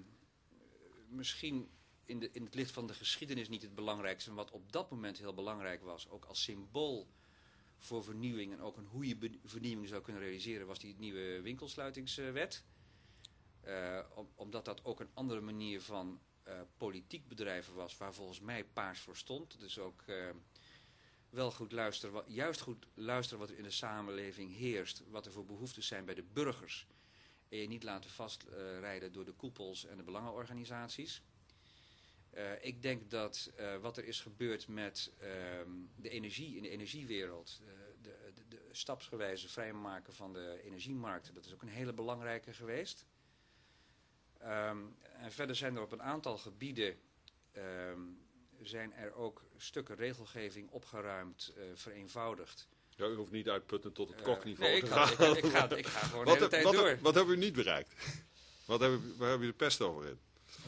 misschien 1.08 1.70
in, 2.04 2.20
de, 2.20 2.30
in 2.32 2.44
het 2.44 2.54
licht 2.54 2.70
van 2.70 2.86
de 2.86 2.94
geschiedenis 2.94 3.48
niet 3.48 3.62
het 3.62 3.74
belangrijkste, 3.74 4.30
maar 4.32 4.44
wat 4.44 4.52
op 4.54 4.72
dat 4.72 4.90
moment 4.90 5.18
heel 5.18 5.34
belangrijk 5.34 5.82
was, 5.82 6.08
ook 6.08 6.24
als 6.24 6.42
symbool 6.42 7.08
voor 7.78 8.04
vernieuwing 8.04 8.52
en 8.52 8.60
ook 8.60 8.76
een 8.76 8.86
hoe 8.86 9.06
je 9.06 9.38
vernieuwing 9.44 9.88
zou 9.88 10.02
kunnen 10.02 10.22
realiseren, 10.22 10.66
was 10.66 10.78
die 10.78 10.94
nieuwe 10.98 11.40
winkelsluitingswet. 11.40 12.64
Eh, 13.60 14.00
om- 14.14 14.32
omdat 14.34 14.64
dat 14.64 14.84
ook 14.84 15.00
een 15.00 15.10
andere 15.14 15.40
manier 15.40 15.80
van 15.80 16.20
politiek 16.76 17.28
bedrijven 17.28 17.74
was, 17.74 17.96
waar 17.96 18.14
volgens 18.14 18.40
mij 18.40 18.64
paars 18.64 19.00
voor 19.00 19.16
stond. 19.16 19.60
Dus 19.60 19.78
ook 19.78 20.02
eh, 20.06 20.28
wel 21.30 21.50
goed 21.50 21.72
luisteren, 21.72 22.24
juist 22.26 22.60
goed 22.60 22.86
luisteren 22.94 23.40
wat 23.40 23.50
er 23.50 23.58
in 23.58 23.62
de 23.62 23.70
samenleving 23.70 24.56
heerst, 24.56 25.02
wat 25.08 25.26
er 25.26 25.32
voor 25.32 25.46
behoeftes 25.46 25.86
zijn 25.86 26.04
bij 26.04 26.14
de 26.14 26.24
burgers. 26.32 26.86
En 27.48 27.58
je 27.58 27.66
niet 27.66 27.82
laten 27.82 28.10
vastrijden 28.10 29.12
door 29.12 29.24
de 29.24 29.32
koepels 29.32 29.86
en 29.86 29.96
de 29.96 30.02
belangenorganisaties. 30.02 31.22
Eh, 32.30 32.44
ik 32.60 32.82
denk 32.82 33.10
dat 33.10 33.50
eh, 33.56 33.76
wat 33.76 33.96
er 33.96 34.04
is 34.04 34.20
gebeurd 34.20 34.68
met 34.68 35.12
ehm, 35.18 35.70
de 35.96 36.08
energie 36.08 36.56
in 36.56 36.62
de 36.62 36.68
energiewereld, 36.68 37.60
eh, 37.64 37.72
de, 38.02 38.32
de, 38.34 38.48
de 38.48 38.68
stapsgewijze 38.70 39.48
vrijmaken 39.48 40.12
van 40.14 40.32
de 40.32 40.60
energiemarkten, 40.64 41.34
dat 41.34 41.44
is 41.44 41.54
ook 41.54 41.62
een 41.62 41.68
hele 41.68 41.92
belangrijke 41.92 42.52
geweest. 42.52 43.04
Ehm, 44.40 44.78
en 45.18 45.32
verder 45.32 45.56
zijn 45.56 45.76
er 45.76 45.82
op 45.82 45.92
een 45.92 46.02
aantal 46.02 46.38
gebieden 46.38 46.98
ehm, 47.52 48.00
zijn 48.62 48.92
er 48.94 49.14
ook 49.14 49.42
stukken 49.56 49.96
regelgeving 49.96 50.70
opgeruimd, 50.70 51.52
eh, 51.56 51.62
vereenvoudigd. 51.74 52.68
Ja, 52.96 53.06
u 53.06 53.14
hoeft 53.14 53.30
niet 53.32 53.48
uitputtend 53.48 53.94
tot 53.94 54.08
het 54.08 54.18
Eh, 54.18 54.24
kokniveau 54.24 54.70
nee, 54.70 54.78
ik 54.80 54.84
te 54.84 54.90
ga, 54.92 55.06
gaan. 55.06 55.36
ik, 55.36 55.44
ik, 55.44 55.50
ga, 55.50 55.70
ik 55.76 55.86
ga 55.86 56.06
gewoon 56.06 56.24
de 56.24 56.30
hele 56.30 56.42
heb- 56.42 56.50
tijd 56.50 56.64
wat, 56.64 56.72
door. 56.74 56.88
heb- 56.88 57.00
wat 57.00 57.14
hebben 57.14 57.34
u 57.34 57.38
niet 57.38 57.52
bereikt? 57.54 57.92
Wat 58.64 58.80
hebben, 58.80 59.16
waar 59.18 59.28
hebben 59.28 59.46
u 59.48 59.50
de 59.50 59.56
pest 59.56 59.80
over 59.80 60.06
in? 60.08 60.18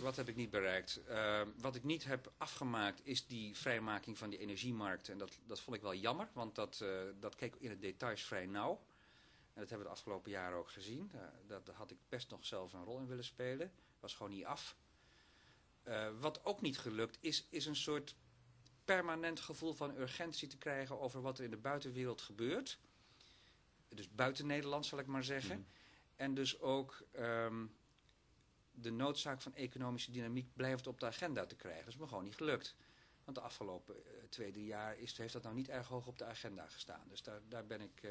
Wat 0.01 0.17
heb 0.17 0.29
ik 0.29 0.37
niet 0.37 0.51
bereikt? 0.51 1.01
Eh, 1.07 1.41
wat 1.61 1.75
ik 1.75 1.85
niet 1.85 2.05
heb 2.05 2.33
afgemaakt 2.37 3.01
is 3.05 3.27
die 3.27 3.57
vrijmaking 3.57 4.19
van 4.19 4.31
die 4.31 4.39
energiemarkten. 4.39 5.13
En 5.13 5.19
dat, 5.19 5.39
dat 5.47 5.61
vond 5.61 5.77
ik 5.77 5.83
wel 5.83 5.95
jammer, 5.95 6.29
want 6.33 6.55
dat, 6.55 6.81
eh, 6.83 6.89
dat 7.21 7.35
keek 7.37 7.55
in 7.59 7.71
het 7.71 7.81
details 7.81 8.23
vrij 8.23 8.47
nauw. 8.47 8.81
En 9.53 9.61
dat 9.61 9.69
hebben 9.69 9.79
we 9.79 9.93
de 9.93 9.99
afgelopen 9.99 10.31
jaren 10.31 10.59
ook 10.59 10.71
gezien. 10.71 11.09
Daar, 11.13 11.33
dat, 11.47 11.67
daar 11.67 11.75
had 11.75 11.91
ik 11.91 11.99
best 12.09 12.31
nog 12.31 12.45
zelf 12.45 12.73
een 12.73 12.85
rol 12.85 12.99
in 12.99 13.07
willen 13.07 13.25
spelen. 13.25 13.73
Was 14.01 14.15
gewoon 14.15 14.33
niet 14.33 14.45
af. 14.45 14.77
Eh, 15.83 16.09
wat 16.21 16.45
ook 16.45 16.61
niet 16.61 16.79
gelukt 16.79 17.19
is, 17.21 17.47
is 17.49 17.67
een 17.67 17.77
soort 17.77 18.17
permanent 18.85 19.41
gevoel 19.41 19.73
van 19.73 19.97
urgentie 19.97 20.49
te 20.49 20.59
krijgen 20.59 21.01
over 21.01 21.21
wat 21.21 21.39
er 21.39 21.45
in 21.45 21.51
de 21.51 21.57
buitenwereld 21.57 22.21
gebeurt. 22.21 22.79
Dus 23.89 24.11
buiten 24.11 24.47
Nederland 24.47 24.87
zal 24.87 24.99
ik 24.99 25.07
maar 25.07 25.25
zeggen. 25.25 25.67
En 26.17 26.35
dus 26.35 26.61
ook 26.61 27.03
ehm, 27.13 27.67
de 28.71 28.91
noodzaak 28.91 29.41
van 29.41 29.55
economische 29.55 30.11
dynamiek 30.11 30.53
blijft 30.53 30.87
op 30.87 31.01
de 31.01 31.07
agenda 31.07 31.47
te 31.47 31.57
krijgen. 31.57 31.85
Dat 31.85 31.95
is 31.95 32.01
me 32.01 32.09
gewoon 32.09 32.25
niet 32.25 32.37
gelukt. 32.37 32.75
Want 33.25 33.37
de 33.37 33.43
afgelopen 33.43 34.07
eh, 34.07 34.13
twee, 34.29 34.53
drie 34.53 34.67
jaar 34.67 34.99
is, 34.99 35.17
heeft 35.17 35.33
dat 35.33 35.43
nou 35.43 35.55
niet 35.55 35.69
erg 35.69 35.89
hoog 35.89 36.07
op 36.07 36.19
de 36.19 36.25
agenda 36.25 36.69
gestaan. 36.69 37.09
Dus 37.09 37.23
daar, 37.23 37.41
daar 37.49 37.67
ben 37.67 37.81
ik 37.81 38.03
eh, 38.03 38.11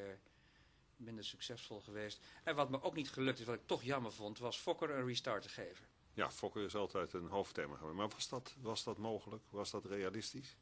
minder 1.02 1.26
succesvol 1.26 1.80
geweest. 1.80 2.20
En 2.44 2.56
wat 2.56 2.70
me 2.70 2.82
ook 2.82 2.96
niet 2.96 3.12
gelukt 3.12 3.40
is, 3.40 3.46
wat 3.46 3.56
ik 3.56 3.66
toch 3.68 3.84
jammer 3.84 4.12
vond, 4.12 4.40
was 4.40 4.58
Fokker 4.58 4.90
een 4.90 5.06
restart 5.06 5.42
te 5.42 5.50
geven. 5.50 5.86
Ja, 6.14 6.32
Fokker 6.32 6.64
is 6.64 6.76
altijd 6.76 7.14
een 7.14 7.28
hoofdthema 7.28 7.76
geweest. 7.76 7.96
Maar 7.96 8.10
was 8.10 8.30
dat, 8.30 8.56
was 8.62 8.84
dat 8.84 8.98
mogelijk? 8.98 9.44
Was 9.50 9.72
dat 9.72 9.86
realistisch? 9.86 10.58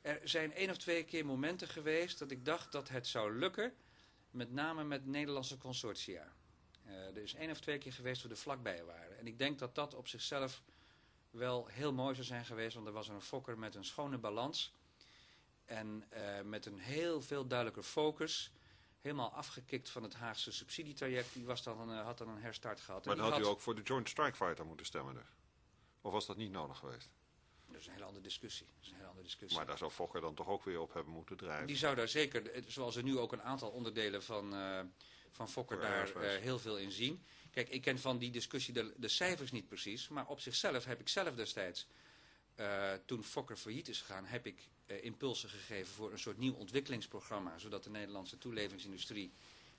Er 0.00 0.20
zijn 0.24 0.52
één 0.52 0.70
of 0.70 0.76
twee 0.76 1.04
keer 1.04 1.26
momenten 1.26 1.68
geweest 1.68 2.18
dat 2.18 2.30
ik 2.30 2.44
dacht 2.44 2.72
dat 2.72 2.88
het 2.88 3.06
zou 3.06 3.38
lukken, 3.38 3.74
met 4.30 4.52
name 4.52 4.84
met 4.84 5.06
Nederlandse 5.06 5.58
consortia. 5.58 6.32
Eh, 6.84 6.94
er 6.94 7.22
is 7.22 7.34
één 7.34 7.50
of 7.50 7.60
twee 7.60 7.78
keer 7.78 7.92
geweest 7.92 8.20
waar 8.22 8.30
we 8.30 8.36
er 8.36 8.42
vlakbij 8.42 8.84
waren. 8.84 9.18
En 9.18 9.26
ik 9.26 9.38
denk 9.38 9.58
dat 9.58 9.74
dat 9.74 9.94
op 9.94 10.08
zichzelf 10.08 10.62
wel 11.30 11.66
heel 11.66 11.92
mooi 11.92 12.14
zou 12.14 12.26
zijn 12.26 12.44
geweest, 12.44 12.74
want 12.74 12.86
er 12.86 12.92
was 12.92 13.08
een 13.08 13.20
fokker 13.20 13.58
met 13.58 13.74
een 13.74 13.84
schone 13.84 14.18
balans. 14.18 14.72
En 15.64 16.04
eh, 16.08 16.42
met 16.42 16.66
een 16.66 16.78
heel 16.78 17.22
veel 17.22 17.46
duidelijker 17.46 17.82
focus. 17.82 18.50
Helemaal 19.06 19.32
afgekikt 19.32 19.90
van 19.90 20.02
het 20.02 20.14
Haagse 20.14 20.52
subsidietraject. 20.52 21.32
Die 21.32 21.44
was 21.44 21.62
dan, 21.62 21.80
een, 21.80 21.98
eh, 21.98 22.04
had 22.04 22.18
dan 22.18 22.28
een 22.28 22.40
herstart 22.40 22.80
gehad. 22.80 23.04
Maar 23.04 23.16
dan 23.16 23.32
had 23.32 23.40
u 23.40 23.44
ook 23.44 23.60
voor 23.60 23.74
de 23.74 23.82
Joint 23.82 24.08
Strike 24.08 24.36
Fighter 24.36 24.66
moeten 24.66 24.86
stemmen 24.86 25.14
dus. 25.14 25.34
Of 26.00 26.12
was 26.12 26.26
dat 26.26 26.36
niet 26.36 26.50
nodig 26.50 26.78
geweest? 26.78 27.10
Dat 27.66 27.80
is 27.80 27.86
een 27.86 27.92
hele 27.92 28.04
andere 28.04 28.24
discussie. 28.24 28.66
Dat 28.66 28.82
is 28.82 28.88
een 28.88 28.94
hele 28.94 29.06
andere 29.06 29.24
discussie. 29.24 29.58
Maar 29.58 29.66
daar 29.66 29.78
zou 29.78 29.90
Fokker 29.90 30.20
dan 30.20 30.34
toch 30.34 30.48
ook 30.48 30.64
weer 30.64 30.80
op 30.80 30.92
hebben 30.92 31.12
moeten 31.12 31.36
drijven. 31.36 31.66
Die 31.66 31.76
zou 31.76 31.94
daar 31.94 32.08
zeker, 32.08 32.50
eh, 32.50 32.62
zoals 32.66 32.96
er 32.96 33.02
nu 33.02 33.18
ook 33.18 33.32
een 33.32 33.42
aantal 33.42 33.70
onderdelen 33.70 34.22
van, 34.22 34.54
eh, 34.54 34.80
van 35.30 35.48
Fokker 35.48 36.06
Voor 36.06 36.20
daar 36.20 36.30
heel 36.30 36.58
veel 36.58 36.78
in 36.78 36.90
zien. 36.90 37.24
Kijk, 37.50 37.68
ik 37.68 37.82
ken 37.82 37.98
van 37.98 38.18
die 38.18 38.30
discussie 38.30 38.74
de, 38.74 38.94
de 38.96 39.08
cijfers 39.08 39.50
niet 39.50 39.68
precies, 39.68 40.08
maar 40.08 40.26
op 40.26 40.40
zichzelf 40.40 40.84
heb 40.84 41.00
ik 41.00 41.08
zelf 41.08 41.34
destijds, 41.34 41.86
toen 43.04 43.24
Fokker 43.24 43.56
failliet 43.56 43.88
is 43.88 44.00
gegaan, 44.00 44.24
heb 44.24 44.46
ik 44.46 44.68
eh, 44.86 45.04
impulsen 45.04 45.48
gegeven 45.48 45.94
voor 45.94 46.12
een 46.12 46.18
soort 46.18 46.38
nieuw 46.38 46.54
ontwikkelingsprogramma, 46.54 47.58
zodat 47.58 47.84
de 47.84 47.90
Nederlandse 47.90 48.38
toelevingsindustrie 48.38 49.32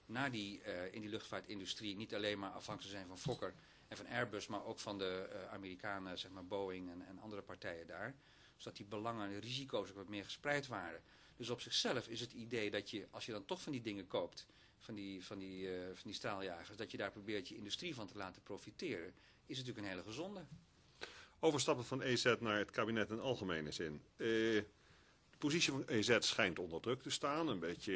na 0.06 0.30
die, 0.30 0.62
eh, 0.62 0.94
in 0.94 1.02
die 1.02 1.10
luchtvaartindustrie 1.10 1.96
niet 1.96 2.16
alleen 2.16 2.40
maar 2.40 2.50
afhankelijk 2.50 2.96
zijn 2.96 3.08
van 3.08 3.18
Fokker 3.18 3.54
en 3.88 3.98
van 3.98 4.08
Airbus, 4.08 4.48
maar 4.48 4.66
ook 4.66 4.80
van 4.80 4.98
de 4.98 5.30
eh, 5.32 5.54
Amerikanen, 5.54 6.20
zeg 6.20 6.32
maar 6.32 6.46
Boeing 6.46 6.90
en, 6.90 7.06
en 7.08 7.20
andere 7.20 7.42
partijen 7.42 7.88
daar. 7.88 8.16
Zodat 8.58 8.78
die 8.78 8.86
belangen 8.86 9.30
en 9.30 9.40
risico's 9.40 9.90
ook 9.90 9.96
wat 9.96 10.08
meer 10.08 10.24
gespreid 10.24 10.68
waren. 10.68 11.02
Dus 11.36 11.50
op 11.50 11.62
zichzelf 11.62 12.08
is 12.08 12.20
het 12.20 12.32
idee 12.32 12.72
dat 12.72 12.90
je, 12.90 13.08
als 13.12 13.26
je 13.26 13.32
dan 13.32 13.46
toch 13.46 13.62
van 13.62 13.72
die 13.72 13.82
dingen 13.82 14.08
koopt, 14.08 14.46
van 14.78 14.96
die, 14.96 15.26
van 15.26 15.38
die, 15.38 15.70
van 15.94 16.04
die 16.04 16.14
straaljagers, 16.14 16.78
dat 16.78 16.92
je 16.92 16.98
daar 16.98 17.12
probeert 17.12 17.48
je 17.48 17.56
industrie 17.56 17.96
van 17.96 18.08
te 18.08 18.18
laten 18.18 18.44
profiteren, 18.44 19.14
is 19.46 19.58
natuurlijk 19.58 19.86
een 19.86 19.92
hele 19.92 20.04
gezonde. 20.04 20.46
Overstappen 21.40 21.86
van 21.86 22.02
EZ 22.02 22.36
naar 22.40 22.58
het 22.58 22.72
kabinet 22.72 23.10
in 23.10 23.20
algemene 23.20 23.72
zin. 23.72 24.02
Eh, 24.16 24.64
de 25.40 25.46
positie 25.46 25.72
van 25.72 25.84
EZ 25.88 26.18
schijnt 26.20 26.60
onder 26.60 26.82
druk 26.82 27.02
te 27.02 27.10
staan. 27.10 27.48
Een 27.48 27.60
beetje 27.60 27.94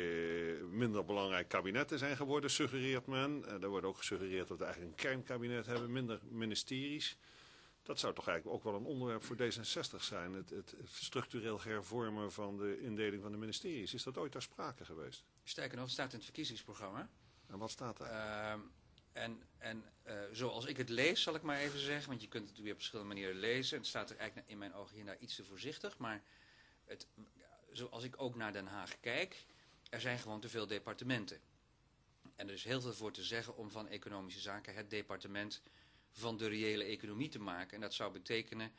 minder 0.71 1.05
belangrijk 1.05 1.47
kabinet 1.47 1.87
te 1.87 1.97
zijn 1.97 2.15
geworden, 2.15 2.49
suggereert 2.49 3.07
men. 3.07 3.45
Eh, 3.45 3.63
er 3.63 3.69
wordt 3.69 3.85
ook 3.85 3.97
gesuggereerd 3.97 4.47
dat 4.47 4.57
we 4.57 4.63
eigenlijk 4.63 4.93
een 4.93 5.03
kernkabinet 5.09 5.65
hebben, 5.65 5.91
minder 5.91 6.19
ministeries. 6.29 7.17
Dat 7.83 7.99
zou 7.99 8.13
toch 8.13 8.27
eigenlijk 8.27 8.57
ook 8.57 8.63
wel 8.63 8.79
een 8.79 8.85
onderwerp 8.85 9.23
voor 9.23 9.35
D66 9.35 10.03
zijn. 10.03 10.33
Het, 10.33 10.49
het 10.49 10.75
structureel 10.85 11.61
hervormen 11.61 12.31
van 12.31 12.57
de 12.57 12.79
indeling 12.81 13.21
van 13.21 13.31
de 13.31 13.37
ministeries. 13.37 13.93
Is 13.93 14.03
dat 14.03 14.17
ooit 14.17 14.31
ter 14.31 14.41
sprake 14.41 14.85
geweest? 14.85 15.23
Sterker 15.43 15.75
nog, 15.75 15.85
het 15.85 15.93
staat 15.93 16.09
in 16.09 16.15
het 16.15 16.25
verkiezingsprogramma. 16.25 17.09
En 17.47 17.57
wat 17.57 17.71
staat 17.71 17.97
daar? 17.97 18.51
Ehm, 18.51 18.59
en 19.11 19.43
en 19.57 19.83
eh, 20.03 20.15
zoals 20.31 20.65
ik 20.65 20.77
het 20.77 20.89
lees, 20.89 21.21
zal 21.21 21.35
ik 21.35 21.41
maar 21.41 21.57
even 21.57 21.79
zeggen, 21.79 22.09
want 22.09 22.21
je 22.21 22.27
kunt 22.27 22.49
het 22.49 22.59
weer 22.59 22.71
op 22.71 22.77
verschillende 22.77 23.13
manieren 23.13 23.39
lezen. 23.39 23.77
Het 23.77 23.87
staat 23.87 24.09
er 24.09 24.17
eigenlijk 24.17 24.49
in 24.49 24.57
mijn 24.57 24.73
ogen 24.73 24.95
hierna 24.95 25.17
iets 25.17 25.35
te 25.35 25.43
voorzichtig, 25.43 25.97
maar 25.97 26.23
zoals 27.71 28.03
ik 28.03 28.21
ook 28.21 28.35
naar 28.35 28.53
Den 28.53 28.67
Haag 28.67 28.99
kijk, 28.99 29.45
er 29.89 30.01
zijn 30.01 30.19
gewoon 30.19 30.39
te 30.39 30.49
veel 30.49 30.67
departementen. 30.67 31.39
En 32.35 32.47
er 32.47 32.53
is 32.53 32.63
heel 32.63 32.81
veel 32.81 32.93
voor 32.93 33.11
te 33.11 33.23
zeggen 33.23 33.57
om 33.57 33.71
van 33.71 33.87
economische 33.87 34.39
zaken 34.39 34.75
het 34.75 34.89
departement 34.89 35.61
van 36.11 36.37
de 36.37 36.47
reële 36.47 36.83
economie 36.83 37.29
te 37.29 37.39
maken. 37.39 37.75
En 37.75 37.81
dat 37.81 37.93
zou 37.93 38.11
betekenen 38.11 38.71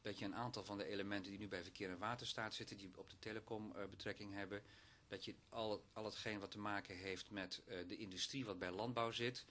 dat 0.00 0.18
je 0.18 0.24
een 0.24 0.34
aantal 0.34 0.64
van 0.64 0.78
de 0.78 0.84
elementen 0.84 1.30
die 1.30 1.40
nu 1.40 1.48
bij 1.48 1.62
verkeer 1.62 1.90
en 1.90 1.98
waterstaat 1.98 2.54
zitten, 2.54 2.76
die 2.76 2.90
op 2.96 3.10
de 3.10 3.18
telecom 3.18 3.72
uh, 3.76 3.84
betrekking 3.84 4.34
hebben, 4.34 4.62
dat 5.08 5.24
je 5.24 5.34
al, 5.48 5.84
al 5.92 6.04
hetgeen 6.04 6.38
wat 6.38 6.50
te 6.50 6.58
maken 6.58 6.96
heeft 6.96 7.30
met 7.30 7.62
uh, 7.68 7.88
de 7.88 7.96
industrie 7.96 8.44
wat 8.44 8.58
bij 8.58 8.70
landbouw 8.70 9.10
zit, 9.10 9.44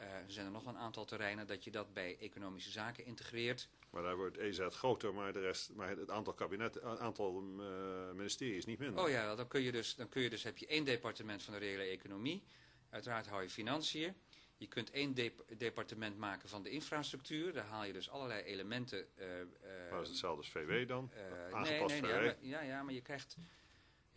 er 0.00 0.24
zijn 0.32 0.46
er 0.46 0.52
nog 0.52 0.66
een 0.66 0.78
aantal 0.78 1.04
terreinen 1.04 1.46
dat 1.46 1.64
je 1.64 1.70
dat 1.70 1.92
bij 1.92 2.16
economische 2.20 2.70
zaken 2.70 3.04
integreert. 3.04 3.68
Maar 3.90 4.02
daar 4.02 4.16
wordt 4.16 4.36
EZ 4.36 4.60
groter, 4.60 5.14
maar, 5.14 5.32
de 5.32 5.40
rest, 5.40 5.72
maar 5.74 5.88
het 5.88 6.10
aantal, 6.10 6.32
kabinet, 6.32 6.74
het 6.74 6.98
aantal 6.98 7.42
uh, 7.42 8.10
ministeries 8.14 8.64
niet 8.64 8.78
minder. 8.78 9.02
Oh 9.02 9.10
ja, 9.10 9.34
dan 9.34 9.48
kun 9.48 9.60
je 9.60 9.72
dus, 9.72 9.94
dan 9.94 10.08
kun 10.08 10.22
je 10.22 10.30
dus 10.30 10.42
heb 10.42 10.58
je 10.58 10.66
één 10.66 10.84
departement 10.84 11.42
van 11.42 11.52
de 11.52 11.58
reële 11.58 11.82
economie. 11.82 12.42
Uiteraard 12.90 13.26
hou 13.26 13.42
je 13.42 13.50
financiën. 13.50 14.14
Je 14.56 14.66
kunt 14.66 14.90
één 14.90 15.14
de 15.14 15.32
departement 15.56 16.18
maken 16.18 16.48
van 16.48 16.62
de 16.62 16.70
infrastructuur. 16.70 17.52
Daar 17.52 17.64
haal 17.64 17.84
je 17.84 17.92
dus 17.92 18.10
allerlei 18.10 18.42
elementen. 18.42 19.06
Uh, 19.18 19.26
maar 19.62 19.90
dat 19.90 20.02
is 20.02 20.08
hetzelfde 20.08 20.36
als 20.36 20.50
VW 20.50 20.88
dan? 20.88 21.10
Aangepast 21.50 21.92
nee, 21.92 22.00
nee, 22.00 22.10
nee, 22.10 22.10
VW? 22.10 22.14
Ja, 22.14 22.20
maar, 22.20 22.36
ja, 22.40 22.60
ja, 22.60 22.82
maar 22.82 22.94
je 22.94 23.02
krijgt... 23.02 23.36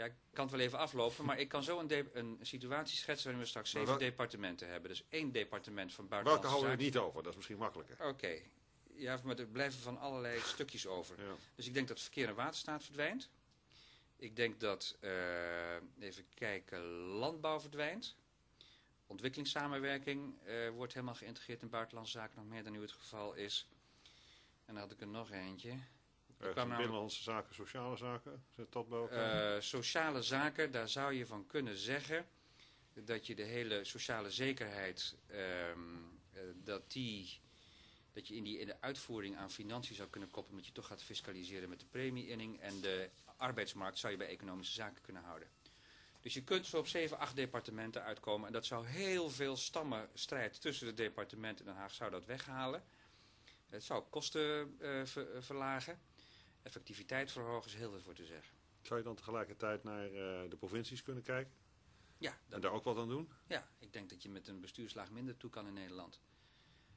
Ja, 0.04 0.10
ik 0.10 0.16
kan 0.34 0.46
het 0.46 0.56
wel 0.56 0.66
even 0.66 0.80
aflopen, 0.80 1.26
maar 1.26 1.40
ik 1.40 1.48
kan 1.48 1.64
zo 1.64 1.80
een, 1.80 2.10
een 2.14 2.38
situatie 2.42 2.98
schetsen 2.98 3.24
waarin 3.24 3.44
we 3.44 3.50
straks 3.50 3.70
zeven 3.70 3.88
wel... 3.88 3.98
departementen 3.98 4.70
hebben. 4.70 4.90
Dus 4.90 5.04
één 5.10 5.32
departement 5.32 5.94
van 5.94 6.08
buitenlandse 6.08 6.50
Welke 6.50 6.66
houden 6.66 6.86
we 6.86 6.92
niet 6.92 6.98
over? 6.98 7.24
Dat 7.24 7.32
is 7.32 7.36
misschien 7.36 7.58
makkelijker. 7.58 7.96
Oké. 7.96 8.08
Okay. 8.08 8.44
Ja, 8.96 9.20
maar 9.24 9.40
er 9.40 9.48
blijven 9.48 9.82
van 9.82 9.98
allerlei 9.98 10.40
stukjes 10.40 10.88
over. 10.88 11.22
Ja. 11.22 11.36
Dus 11.56 11.68
ik 11.68 11.74
denk 11.74 11.88
dat 11.88 12.02
verkeer 12.02 12.28
en 12.28 12.36
waterstaat 12.36 12.84
verdwijnt. 12.84 13.30
Ik 14.16 14.36
denk 14.36 14.60
dat, 14.60 14.98
uh, 15.02 15.12
even 16.00 16.26
kijken, 16.34 16.82
landbouw 16.94 17.60
verdwijnt. 17.60 18.16
Ontwikkelingssamenwerking 19.08 20.34
uh, 20.48 20.70
wordt 20.70 20.94
helemaal 20.94 21.16
geïntegreerd 21.16 21.62
in 21.62 21.70
buitenlandse 21.70 22.18
zaken, 22.18 22.36
nog 22.36 22.46
meer 22.46 22.64
dan 22.64 22.72
nu 22.72 22.82
het 22.82 22.92
geval 22.92 23.34
is. 23.34 23.68
En 24.66 24.74
dan 24.74 24.84
had 24.84 24.92
ik 24.92 25.02
er 25.02 25.08
nog 25.08 25.32
eentje. 25.32 25.74
Binnenlandse 26.38 27.24
zaken, 27.24 27.56
sociale 27.56 27.98
zaken, 27.98 28.46
zit 28.56 28.72
dat 28.72 28.90
bij 28.90 29.00
elkaar? 29.00 29.56
Uh, 29.56 29.62
sociale 29.62 30.22
zaken, 30.22 30.72
daar 30.72 30.90
zou 30.90 31.14
je 31.14 31.26
van 31.26 31.46
kunnen 31.46 31.78
zeggen 31.78 32.28
dat 32.94 33.28
je 33.28 33.36
de 33.36 33.44
hele 33.44 33.84
sociale 33.84 34.32
zekerheid, 34.32 35.16
um, 35.32 36.20
uh, 36.34 36.42
dat, 36.56 36.92
die, 36.92 37.40
dat 38.14 38.28
je 38.28 38.36
in, 38.36 38.44
die, 38.44 38.60
in 38.60 38.68
de 38.68 38.82
uitvoering 38.82 39.38
aan 39.38 39.52
financiën 39.52 39.96
zou 39.96 40.10
kunnen 40.10 40.30
koppelen, 40.30 40.58
omdat 40.58 40.68
je 40.68 40.82
toch 40.82 40.88
gaat 40.88 41.04
fiscaliseren 41.04 41.70
met 41.70 41.80
de 41.80 41.86
premie-inning 41.86 42.60
en 42.60 42.82
de 42.82 43.10
arbeidsmarkt 43.38 43.98
zou 43.98 44.12
je 44.12 44.18
bij 44.18 44.28
economische 44.28 44.74
zaken 44.74 45.02
kunnen 45.02 45.24
houden. 45.24 45.48
Dus 46.24 46.34
je 46.34 46.44
kunt 46.44 46.66
zo 46.66 46.78
op 46.78 46.88
7, 46.88 47.18
8 47.18 47.36
departementen 47.36 48.04
uitkomen. 48.04 48.48
En 48.48 48.54
dat 48.54 48.66
zou 48.66 48.86
heel 48.86 49.30
veel 49.30 49.58
stammenstrijd 49.58 50.62
tussen 50.62 50.88
de 50.88 50.94
departementen 50.94 51.66
in 51.66 51.72
Den 51.72 51.82
Haag 51.82 51.94
zou 51.94 52.12
dat 52.12 52.26
weghalen. 52.26 52.84
Het 53.70 53.84
zou 53.84 54.04
kosten 54.10 54.76
uh, 54.80 55.06
ver, 55.06 55.44
verlagen. 55.44 56.00
Effectiviteit 56.64 57.32
verhogen 57.32 57.70
is 57.70 57.76
heel 57.76 57.92
veel 57.92 58.02
voor 58.02 58.14
te 58.14 58.26
zeggen. 58.26 58.54
Zou 58.82 59.00
je 59.00 59.06
dan 59.06 59.16
tegelijkertijd 59.16 59.84
naar 59.84 60.06
uh, 60.06 60.50
de 60.50 60.56
provincies 60.60 61.04
kunnen 61.04 61.24
kijken? 61.24 61.54
Ja. 62.18 62.38
En 62.50 62.62
daar 62.62 62.72
ook 62.72 62.84
wat 62.84 62.98
aan 62.98 63.08
doen? 63.08 63.30
Ja, 63.48 63.68
ik 63.80 63.94
denk 63.94 64.10
dat 64.10 64.24
je 64.24 64.30
met 64.30 64.48
een 64.48 64.62
bestuurslaag 64.62 65.12
minder 65.12 65.38
toe 65.38 65.50
kan 65.50 65.68
in 65.68 65.74
Nederland. 65.74 66.20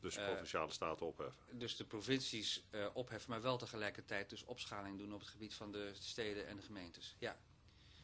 Dus 0.00 0.14
de 0.14 0.24
provinciale 0.24 0.66
uh, 0.66 0.72
staten 0.72 1.07
opheffen? 1.07 1.59
Dus 1.59 1.76
de 1.76 1.85
provincies 1.85 2.64
uh, 2.70 2.87
opheffen, 2.92 3.31
maar 3.31 3.42
wel 3.42 3.57
tegelijkertijd 3.57 4.31
dus 4.31 4.44
opschaling 4.44 4.98
doen 4.98 5.12
op 5.12 5.20
het 5.20 5.29
gebied 5.29 5.55
van 5.55 5.72
de 5.72 5.90
steden 5.94 6.46
en 6.46 6.57
de 6.57 6.62
gemeentes. 6.62 7.16
Ja. 7.18 7.37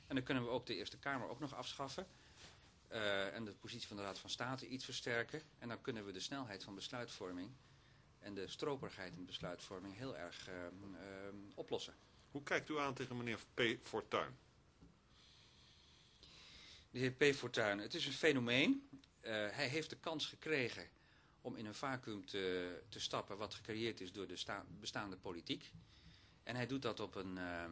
En 0.07 0.15
dan 0.15 0.25
kunnen 0.25 0.45
we 0.45 0.49
ook 0.49 0.67
de 0.67 0.75
Eerste 0.75 0.99
Kamer 0.99 1.29
ook 1.29 1.41
nog 1.41 1.55
afschaffen. 1.55 2.07
Uh, 2.93 3.35
en 3.35 3.45
de 3.45 3.55
positie 3.55 3.89
van 3.89 3.97
de 3.97 4.03
Raad 4.03 4.19
van 4.19 4.31
State 4.31 4.69
iets 4.69 4.85
versterken. 4.85 5.43
En 5.59 5.69
dan 5.69 5.81
kunnen 5.81 6.05
we 6.05 6.13
de 6.13 6.21
snelheid 6.21 6.65
van 6.65 6.75
besluitvorming 6.75 7.51
en 8.23 8.35
de 8.35 8.49
stroperigheid 8.49 9.17
in 9.17 9.25
besluitvorming 9.25 9.97
heel 9.97 10.17
erg 10.17 10.49
uh, 10.49 10.55
uh, 10.55 10.99
oplossen. 11.55 11.95
Hoe 12.31 12.43
kijkt 12.43 12.69
u 12.69 12.79
aan 12.79 12.95
tegen 12.95 13.17
meneer 13.17 13.39
P. 13.55 13.63
Fortuyn? 13.83 14.37
De 16.91 16.99
heer 16.99 17.13
P. 17.13 17.35
Fortuyn, 17.35 17.79
het 17.79 17.95
is 17.95 18.07
een 18.07 18.13
fenomeen. 18.13 18.89
hij 19.51 19.69
heeft 19.69 19.91
de 19.91 19.97
kans 19.97 20.27
gekregen 20.27 20.89
om 21.41 21.57
in 21.57 21.67
een 21.67 21.75
vacuüm 21.75 22.27
te, 22.27 22.83
te 22.89 23.01
stappen 23.01 23.37
wat 23.37 23.55
gecreëerd 23.55 24.01
is 24.01 24.13
door 24.13 24.27
de 24.27 24.63
bestaande 24.81 25.17
politiek. 25.17 25.73
En 26.43 26.57
hij 26.57 26.67
doet 26.67 26.83
dat 26.83 27.01
op 27.01 27.15
een, 27.15 27.37
uh, 27.37 27.65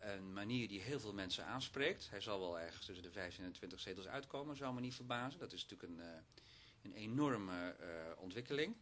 een 0.00 0.32
manier 0.32 0.68
die 0.68 0.80
heel 0.80 1.00
veel 1.00 1.12
mensen 1.12 1.44
aanspreekt. 1.44 2.10
Hij 2.10 2.20
zal 2.20 2.40
wel 2.40 2.60
ergens 2.60 2.86
tussen 2.86 3.04
de 3.04 3.10
15 3.10 3.44
en 3.44 3.52
20 3.52 3.80
zetels 3.80 4.06
uitkomen, 4.06 4.56
zou 4.56 4.74
me 4.74 4.80
niet 4.80 4.94
verbazen. 4.94 5.40
Dat 5.40 5.52
is 5.52 5.66
natuurlijk 5.66 5.92
een, 5.92 6.06
uh, 6.06 6.12
een 6.82 6.92
enorme 6.92 7.76
ontwikkeling. 8.16 8.76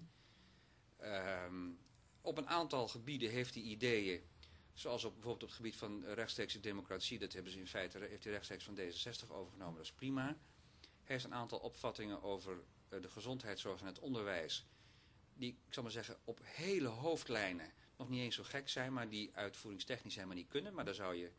Ehm, 0.96 1.70
op 2.20 2.38
een 2.38 2.48
aantal 2.48 2.88
gebieden 2.88 3.30
heeft 3.30 3.54
hij 3.54 3.62
ideeën, 3.62 4.20
zoals 4.72 5.04
op, 5.04 5.12
bijvoorbeeld 5.12 5.42
op 5.42 5.48
het 5.48 5.56
gebied 5.56 5.76
van 5.76 6.04
rechtstreekse 6.04 6.60
democratie. 6.60 7.18
Dat 7.18 7.32
hebben 7.32 7.52
ze 7.52 7.58
in 7.58 7.66
feite, 7.66 7.98
heeft 7.98 8.24
hij 8.24 8.32
rechtstreeks 8.32 8.64
van 8.64 8.78
D66 8.78 9.28
overgenomen, 9.28 9.76
dat 9.76 9.84
is 9.84 9.92
prima. 9.92 10.26
Hij 10.80 11.14
heeft 11.14 11.24
een 11.24 11.34
aantal 11.34 11.58
opvattingen 11.58 12.22
over 12.22 12.64
de 12.88 13.10
gezondheidszorg 13.10 13.80
en 13.80 13.86
het 13.86 13.98
onderwijs. 13.98 14.66
Die, 15.34 15.50
ik 15.66 15.72
zal 15.72 15.82
maar 15.82 15.92
zeggen, 15.92 16.16
op 16.24 16.40
hele 16.42 16.88
hoofdlijnen 16.88 17.72
nog 17.96 18.08
niet 18.08 18.20
eens 18.20 18.34
zo 18.34 18.42
gek 18.42 18.68
zijn, 18.68 18.92
maar 18.92 19.08
die 19.08 19.30
uitvoeringstechnisch 19.34 20.14
helemaal 20.14 20.36
niet 20.36 20.48
kunnen. 20.48 20.74
Maar 20.74 20.84
daar 20.84 20.94
zou 20.94 21.14
je 21.14 21.30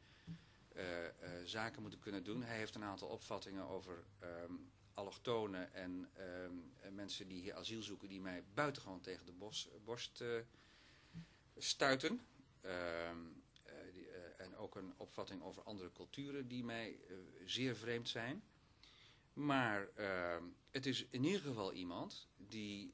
uh, 0.76 0.84
uh, 1.04 1.10
zaken 1.46 1.82
moeten 1.82 2.00
kunnen 2.00 2.24
doen. 2.24 2.43
Hij 2.43 2.58
heeft 2.58 2.76
een 2.76 2.84
aantal 2.84 3.08
opvattingen 3.08 3.67
over 3.67 4.04
um, 4.24 4.72
allochtonen 4.97 5.73
en 5.73 6.10
um, 6.19 6.95
mensen 6.95 7.27
die 7.27 7.41
hier 7.41 7.53
asiel 7.53 7.81
zoeken, 7.81 8.07
die 8.07 8.21
mij 8.21 8.43
buitengewoon 8.53 9.01
tegen 9.01 9.25
de 9.25 9.31
bos, 9.31 9.69
borst 9.83 10.21
uh, 10.21 10.41
stuiten. 11.57 12.21
Um, 12.62 13.43
die, 13.93 14.10
en 14.38 14.55
ook 14.55 14.75
een 14.75 14.93
opvatting 14.97 15.41
over 15.41 15.63
andere 15.63 15.91
culturen 15.91 16.47
die 16.47 16.63
mij 16.63 16.99
zeer 17.45 17.75
vreemd 17.75 18.10
zijn. 18.10 18.43
Maar 19.33 19.88
het 20.71 20.86
is 20.86 21.05
in 21.10 21.23
ieder 21.23 21.41
geval 21.41 21.73
iemand 21.73 22.27
die 22.38 22.93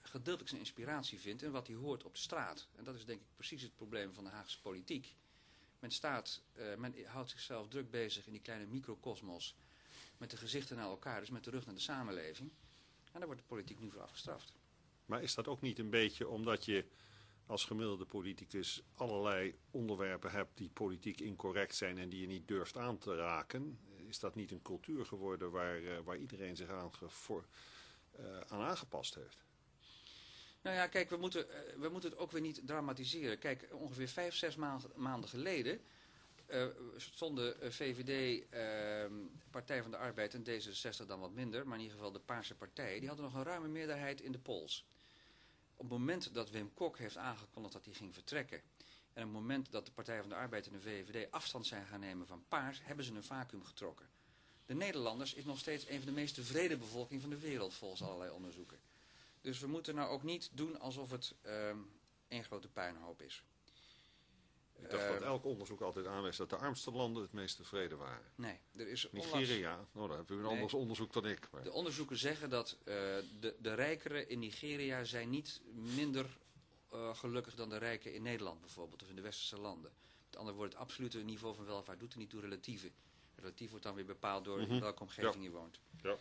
gedeeltelijk 0.00 0.48
zijn 0.48 0.60
inspiratie 0.60 1.20
vindt 1.20 1.42
in 1.42 1.50
wat 1.50 1.66
hij 1.66 1.76
hoort 1.76 2.04
op 2.04 2.14
de 2.14 2.20
straat. 2.20 2.68
En 2.74 2.84
dat 2.84 2.94
is 2.94 3.04
denk 3.04 3.20
ik 3.20 3.34
precies 3.34 3.62
het 3.62 3.74
probleem 3.74 4.14
van 4.14 4.24
de 4.24 4.30
Haagse 4.30 4.60
politiek. 4.60 5.14
Men, 5.78 5.90
staat, 5.90 6.42
men 6.78 7.04
houdt 7.04 7.30
zichzelf 7.30 7.68
druk 7.68 7.90
bezig 7.90 8.26
in 8.26 8.32
die 8.32 8.40
kleine 8.40 8.66
microcosmos 8.66 9.56
met 10.22 10.30
de 10.30 10.36
gezichten 10.36 10.76
naar 10.76 10.86
elkaar, 10.86 11.20
dus 11.20 11.30
met 11.30 11.44
de 11.44 11.50
rug 11.50 11.66
naar 11.66 11.74
de 11.74 11.80
samenleving. 11.80 12.50
En 13.12 13.18
daar 13.18 13.26
wordt 13.26 13.40
de 13.40 13.46
politiek 13.46 13.80
nu 13.80 13.90
voor 13.90 14.02
afgestraft. 14.02 14.52
Maar 15.04 15.22
is 15.22 15.34
dat 15.34 15.48
ook 15.48 15.60
niet 15.60 15.78
een 15.78 15.90
beetje 15.90 16.28
omdat 16.28 16.64
je 16.64 16.84
als 17.46 17.64
gemiddelde 17.64 18.04
politicus 18.04 18.82
allerlei 18.94 19.58
onderwerpen 19.70 20.30
hebt 20.30 20.56
die 20.56 20.70
politiek 20.70 21.20
incorrect 21.20 21.74
zijn 21.74 21.98
en 21.98 22.08
die 22.08 22.20
je 22.20 22.26
niet 22.26 22.48
durft 22.48 22.76
aan 22.76 22.98
te 22.98 23.16
raken? 23.16 23.78
Is 24.08 24.18
dat 24.18 24.34
niet 24.34 24.50
een 24.50 24.62
cultuur 24.62 25.06
geworden 25.06 25.50
waar, 25.50 25.80
uh, 25.80 25.98
waar 26.04 26.18
iedereen 26.18 26.56
zich 26.56 26.68
aan 26.68 26.94
gevoerd 26.94 27.46
uh, 28.20 28.40
aan 28.48 28.60
aangepast 28.60 29.14
heeft. 29.14 29.44
Nou 30.62 30.76
ja, 30.76 30.86
kijk, 30.86 31.10
we 31.10 31.16
moeten, 31.16 31.46
uh, 31.48 31.80
we 31.80 31.88
moeten 31.88 32.10
het 32.10 32.18
ook 32.18 32.30
weer 32.30 32.40
niet 32.40 32.60
dramatiseren. 32.66 33.38
Kijk, 33.38 33.68
ongeveer 33.72 34.08
vijf, 34.08 34.34
zes 34.34 34.56
maanden 34.94 35.28
geleden 35.28 35.80
uh, 36.52 36.66
stonden 36.96 37.72
VVD, 37.72 38.44
ehm, 38.50 39.12
Partij 39.50 39.82
van 39.82 39.90
de 39.90 39.96
Arbeid 39.96 40.34
en 40.34 40.44
D66 40.44 41.06
dan 41.06 41.20
wat 41.20 41.32
minder, 41.32 41.66
maar 41.66 41.76
in 41.76 41.82
ieder 41.82 41.96
geval 41.96 42.12
de 42.12 42.20
Paarse 42.20 42.54
Partij, 42.54 42.98
die 42.98 43.08
hadden 43.08 43.24
nog 43.26 43.34
een 43.34 43.42
ruime 43.42 43.68
meerderheid 43.68 44.20
in 44.20 44.32
de 44.32 44.38
polls. 44.38 44.86
Op 45.76 45.90
het 45.90 45.98
moment 45.98 46.34
dat 46.34 46.50
Wim 46.50 46.74
Kok 46.74 46.98
heeft 46.98 47.16
aangekondigd 47.16 47.74
dat 47.74 47.84
hij 47.84 47.94
ging 47.94 48.14
vertrekken, 48.14 48.62
en 49.12 49.22
op 49.22 49.32
het 49.32 49.40
moment 49.40 49.70
dat 49.70 49.86
de 49.86 49.92
Partij 49.92 50.20
van 50.20 50.28
de 50.28 50.34
Arbeid 50.34 50.66
en 50.66 50.72
de 50.72 50.80
VVD 50.80 51.30
afstand 51.30 51.66
zijn 51.66 51.86
gaan 51.86 52.00
nemen 52.00 52.26
van 52.26 52.44
Paars, 52.48 52.80
hebben 52.82 53.04
ze 53.04 53.14
een 53.14 53.24
vacuüm 53.24 53.64
getrokken. 53.64 54.08
De 54.66 54.74
Nederlanders 54.74 55.34
is 55.34 55.44
nog 55.44 55.58
steeds 55.58 55.88
een 55.88 55.96
van 55.96 56.06
de 56.06 56.12
meest 56.12 56.34
tevreden 56.34 56.78
bevolking 56.78 57.20
van 57.20 57.30
de 57.30 57.38
wereld 57.38 57.74
volgens 57.74 58.02
allerlei 58.02 58.30
onderzoeken. 58.30 58.78
Dus 59.40 59.58
we 59.58 59.66
moeten 59.66 59.94
nou 59.94 60.10
ook 60.10 60.22
niet 60.22 60.50
doen 60.52 60.80
alsof 60.80 61.10
het 61.10 61.34
um, 61.46 61.90
één 62.28 62.44
grote 62.44 62.68
puinhoop 62.68 63.22
is. 63.22 63.44
Ik 64.82 64.90
dacht 64.90 65.08
dat 65.08 65.22
elk 65.22 65.44
onderzoek 65.44 65.80
altijd 65.80 66.06
aanwijst 66.06 66.38
dat 66.38 66.50
de 66.50 66.56
armste 66.56 66.90
landen 66.90 67.22
het 67.22 67.32
meest 67.32 67.56
tevreden 67.56 67.98
waren. 67.98 68.32
Nee, 68.34 68.58
er 68.76 68.88
is 68.88 69.08
Nigeria, 69.10 69.70
onlangs... 69.70 69.92
nou, 69.92 70.08
dan 70.08 70.16
heb 70.16 70.30
u 70.30 70.34
een 70.34 70.42
nee, 70.42 70.50
anders 70.50 70.74
onderzoek 70.74 71.12
dan 71.12 71.26
ik. 71.26 71.48
Maar... 71.50 71.62
De 71.62 71.72
onderzoeken 71.72 72.16
zeggen 72.16 72.50
dat 72.50 72.76
uh, 72.78 72.94
de, 73.40 73.54
de 73.58 73.74
rijkeren 73.74 74.28
in 74.28 74.38
Nigeria 74.38 75.04
zijn 75.04 75.30
niet 75.30 75.60
minder 75.72 76.26
uh, 76.94 77.14
gelukkig 77.14 77.54
dan 77.54 77.68
de 77.68 77.78
rijken 77.78 78.14
in 78.14 78.22
Nederland 78.22 78.60
bijvoorbeeld, 78.60 79.02
of 79.02 79.08
in 79.08 79.16
de 79.16 79.22
westerse 79.22 79.60
landen. 79.60 79.90
Met 80.26 80.36
andere 80.36 80.56
woorden, 80.56 80.74
het 80.78 80.88
absolute 80.88 81.18
niveau 81.18 81.54
van 81.54 81.64
welvaart 81.64 82.00
doet 82.00 82.12
er 82.12 82.18
niet 82.18 82.30
toe 82.30 82.40
relatieve 82.40 82.90
relatief 83.42 83.70
wordt 83.70 83.84
dan 83.84 83.94
weer 83.94 84.04
bepaald 84.04 84.44
door 84.44 84.58
mm 84.58 84.64
-hmm. 84.64 84.80
welke 84.80 85.02
omgeving 85.02 85.34
ja. 85.34 85.42
je 85.42 85.50
woont. 85.50 85.78
Ja. 86.02 86.16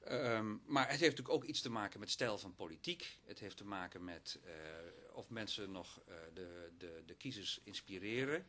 Ehm, 0.00 0.56
maar 0.64 0.82
het 0.82 1.00
heeft 1.00 1.16
natuurlijk 1.16 1.34
ook 1.34 1.44
iets 1.44 1.60
te 1.60 1.70
maken 1.70 2.00
met 2.00 2.10
stijl 2.10 2.38
van 2.38 2.54
politiek. 2.54 3.18
Het 3.24 3.38
heeft 3.38 3.56
te 3.56 3.64
maken 3.64 4.04
met 4.04 4.38
uh, 4.44 4.52
of 5.12 5.30
mensen 5.30 5.72
nog 5.72 6.00
uh, 6.08 6.14
de, 6.34 6.72
de, 6.78 7.02
de 7.06 7.14
kiezers 7.14 7.60
inspireren. 7.64 8.46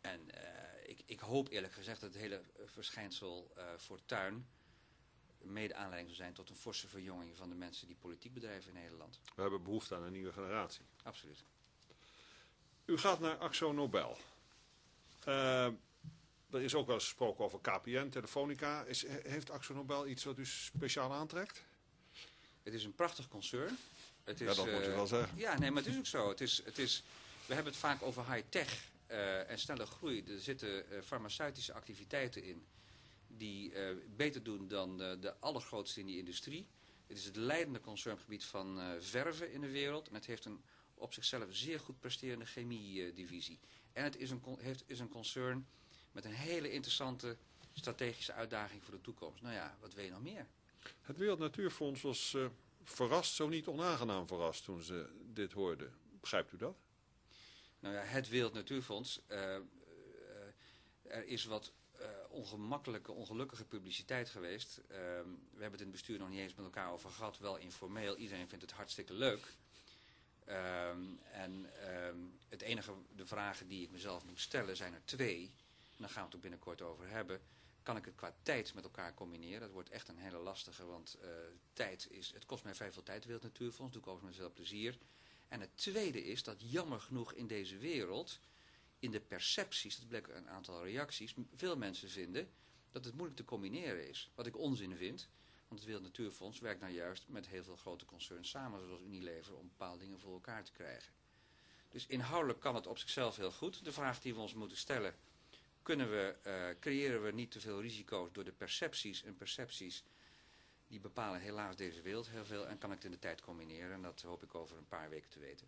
En 0.00 0.20
uh, 0.20 0.88
ik, 0.90 1.02
ik, 1.06 1.20
hoop 1.20 1.48
eerlijk 1.48 1.72
gezegd 1.72 2.00
dat 2.00 2.12
het 2.12 2.22
hele 2.22 2.42
verschijnsel 2.64 3.50
Fortuin 3.76 4.46
mede 5.42 5.74
aanleiding 5.74 6.08
zou 6.08 6.22
zijn 6.22 6.34
tot 6.34 6.50
een 6.50 6.56
forse 6.56 6.88
verjonging 6.88 7.36
van 7.36 7.48
de 7.48 7.54
mensen 7.54 7.86
die 7.86 7.96
politiek 7.96 8.34
bedrijven 8.34 8.74
in 8.74 8.80
Nederland. 8.80 9.20
We 9.34 9.42
hebben 9.42 9.62
behoefte 9.62 9.94
aan 9.94 10.02
een 10.02 10.12
nieuwe 10.12 10.32
generatie. 10.32 10.84
Absoluut. 11.02 11.44
U 12.84 12.98
gaat 12.98 13.20
naar 13.20 13.36
Axo 13.36 13.72
Nobel. 13.72 14.16
Er 16.52 16.62
is 16.62 16.74
ook 16.74 16.86
wel 16.86 16.94
eens 16.94 17.04
gesproken 17.04 17.44
over 17.44 17.60
KPN, 17.60 18.08
Telefonica. 18.08 18.82
Is, 18.82 19.04
heeft 19.22 19.50
Axo 19.50 19.74
Nobel 19.74 20.06
iets 20.06 20.24
wat 20.24 20.38
u 20.38 20.46
speciaal 20.46 21.12
aantrekt? 21.12 21.64
Het 22.62 22.74
is 22.74 22.84
een 22.84 22.94
prachtig 22.94 23.28
concern. 23.28 23.78
Het 24.24 24.40
is, 24.40 24.48
ja, 24.48 24.54
dat 24.54 24.72
moet 24.72 24.84
je 24.84 24.90
wel 24.90 25.06
zeggen. 25.06 25.38
Ja, 25.38 25.58
nee, 25.58 25.70
maar 25.70 25.82
het 25.82 25.92
is 25.92 25.98
ook 25.98 26.06
zo. 26.06 26.28
Het 26.28 26.40
is, 26.40 26.62
het 26.64 26.78
is, 26.78 27.02
we 27.46 27.54
hebben 27.54 27.72
het 27.72 27.82
vaak 27.82 28.02
over 28.02 28.32
high-tech 28.32 28.88
uh, 29.10 29.50
en 29.50 29.58
snelle 29.58 29.86
groei. 29.86 30.24
Er 30.28 30.40
zitten 30.40 30.68
uh, 30.68 31.00
farmaceutische 31.02 31.72
activiteiten 31.72 32.44
in 32.44 32.66
die 33.26 33.72
beter 34.16 34.42
doen 34.42 34.68
dan 34.68 34.98
de 34.98 35.34
allergrootste 35.40 36.00
in 36.00 36.06
die 36.06 36.18
industrie. 36.18 36.66
Het 37.06 37.18
is 37.18 37.24
het 37.24 37.36
leidende 37.36 37.80
concerngebied 37.80 38.44
van 38.44 38.80
verven 38.98 39.52
in 39.52 39.60
de 39.60 39.70
wereld. 39.70 40.08
En 40.08 40.14
het 40.14 40.26
heeft 40.26 40.44
een 40.44 40.60
op 40.94 41.12
zichzelf 41.12 41.44
zeer 41.50 41.80
goed 41.80 42.00
presterende 42.00 42.44
chemiedivisie. 42.44 43.58
En 43.92 44.04
het 44.04 44.16
is 44.16 44.30
een, 44.30 44.42
heeft, 44.58 44.82
is 44.86 45.00
een 45.00 45.08
concern 45.08 45.66
met 46.12 46.24
een 46.24 46.34
hele 46.34 46.70
interessante 46.70 47.36
strategische 47.72 48.32
uitdaging 48.32 48.84
voor 48.84 48.94
de 48.94 49.00
toekomst. 49.00 49.42
Nou 49.42 49.54
ja, 49.54 49.76
wat 49.80 49.94
wil 49.94 50.04
je 50.04 50.10
nog 50.10 50.22
meer? 50.22 50.46
Het 51.00 51.16
Wereld 51.16 51.38
Natuurfonds 51.38 52.02
was 52.02 52.32
uh, 52.32 52.46
verrast, 52.84 53.34
zo 53.34 53.48
niet 53.48 53.66
onaangenaam 53.66 54.26
verrast 54.26 54.64
toen 54.64 54.82
ze 54.82 55.08
dit 55.32 55.52
hoorden. 55.52 55.94
Begrijpt 56.20 56.52
u 56.52 56.56
dat? 56.56 56.76
Nou 57.80 57.94
ja, 57.94 58.02
het 58.02 58.28
Wereld 58.28 58.52
Natuurfonds, 58.52 59.20
uh, 59.28 59.38
uh, 59.38 59.56
er 61.02 61.26
is 61.26 61.44
wat 61.44 61.72
ongemakkelijke, 62.28 63.12
ongelukkige 63.12 63.64
publiciteit 63.64 64.28
geweest. 64.28 64.80
we 64.86 64.94
hebben 65.50 65.70
het 65.70 65.80
in 65.80 65.86
het 65.86 65.90
bestuur 65.90 66.18
nog 66.18 66.28
niet 66.28 66.38
eens 66.38 66.54
met 66.54 66.64
elkaar 66.64 66.92
over 66.92 67.10
gehad, 67.10 67.38
wel 67.38 67.56
informeel. 67.56 68.16
Iedereen 68.16 68.48
vindt 68.48 68.64
het 68.64 68.72
hartstikke 68.72 69.12
leuk. 69.12 69.54
Um, 70.48 71.20
en 71.32 71.70
um, 72.06 72.38
het 72.48 72.62
enige, 72.62 72.92
de 73.16 73.26
vragen 73.26 73.68
die 73.68 73.82
ik 73.82 73.90
mezelf 73.90 74.24
moet 74.24 74.40
stellen 74.40 74.76
zijn 74.76 74.94
er 74.94 75.04
twee 75.04 75.50
daar 76.00 76.10
gaan 76.10 76.20
we 76.20 76.26
het 76.26 76.34
ook 76.34 76.42
binnenkort 76.42 76.82
over 76.82 77.08
hebben, 77.08 77.40
kan 77.82 77.96
ik 77.96 78.04
het 78.04 78.14
qua 78.14 78.36
tijd 78.42 78.74
met 78.74 78.84
elkaar 78.84 79.14
combineren. 79.14 79.60
Dat 79.60 79.70
wordt 79.70 79.90
echt 79.90 80.08
een 80.08 80.18
hele 80.18 80.38
lastige, 80.38 80.84
want 80.86 81.18
uh, 81.22 81.28
tijd 81.72 82.10
is, 82.10 82.32
het 82.32 82.46
kost 82.46 82.64
mij 82.64 82.74
vrij 82.74 82.92
veel 82.92 83.02
tijd, 83.02 83.24
Wereld 83.24 83.42
Natuurfonds, 83.42 83.92
doe 83.92 84.02
ik 84.02 84.08
overigens 84.08 84.38
met 84.38 84.46
veel 84.46 84.54
plezier. 84.54 84.98
En 85.48 85.60
het 85.60 85.76
tweede 85.76 86.24
is 86.24 86.42
dat 86.42 86.70
jammer 86.70 87.00
genoeg 87.00 87.32
in 87.32 87.46
deze 87.46 87.78
wereld, 87.78 88.40
in 88.98 89.10
de 89.10 89.20
percepties, 89.20 89.98
dat 89.98 90.08
bleek 90.08 90.28
een 90.28 90.48
aantal 90.48 90.84
reacties, 90.84 91.34
veel 91.54 91.76
mensen 91.76 92.10
vinden 92.10 92.50
dat 92.90 93.04
het 93.04 93.14
moeilijk 93.14 93.38
te 93.38 93.44
combineren 93.44 94.08
is. 94.08 94.30
Wat 94.34 94.46
ik 94.46 94.58
onzin 94.58 94.96
vind, 94.96 95.28
want 95.68 95.80
het 95.80 95.84
Wereld 95.84 96.04
Natuurfonds 96.04 96.58
werkt 96.58 96.80
nou 96.80 96.92
juist 96.92 97.28
met 97.28 97.46
heel 97.46 97.64
veel 97.64 97.76
grote 97.76 98.04
concerns 98.04 98.50
samen, 98.50 98.86
zoals 98.86 99.02
Unilever, 99.02 99.56
om 99.56 99.68
bepaalde 99.68 99.98
dingen 99.98 100.20
voor 100.20 100.32
elkaar 100.32 100.64
te 100.64 100.72
krijgen. 100.72 101.12
Dus 101.88 102.06
inhoudelijk 102.06 102.60
kan 102.60 102.74
het 102.74 102.86
op 102.86 102.98
zichzelf 102.98 103.36
heel 103.36 103.52
goed. 103.52 103.84
De 103.84 103.92
vraag 103.92 104.20
die 104.20 104.34
we 104.34 104.40
ons 104.40 104.54
moeten 104.54 104.76
stellen 104.76 105.14
kunnen 105.90 106.10
we, 106.10 106.34
uh, 106.46 106.52
creëren 106.80 107.22
we 107.22 107.32
niet 107.32 107.50
te 107.50 107.60
veel 107.60 107.80
risico's 107.80 108.28
door 108.32 108.44
de 108.44 108.52
percepties 108.52 109.24
en 109.24 109.36
percepties 109.36 110.04
die 110.88 111.00
bepalen 111.00 111.40
helaas 111.40 111.76
deze 111.76 112.02
wereld 112.02 112.30
heel 112.30 112.44
veel 112.44 112.66
en 112.66 112.78
kan 112.78 112.90
ik 112.90 112.96
het 112.96 113.04
in 113.04 113.10
de 113.10 113.18
tijd 113.18 113.40
combineren 113.40 113.92
en 113.92 114.02
dat 114.02 114.22
hoop 114.26 114.42
ik 114.42 114.54
over 114.54 114.76
een 114.76 114.88
paar 114.88 115.10
weken 115.10 115.30
te 115.30 115.38
weten. 115.38 115.66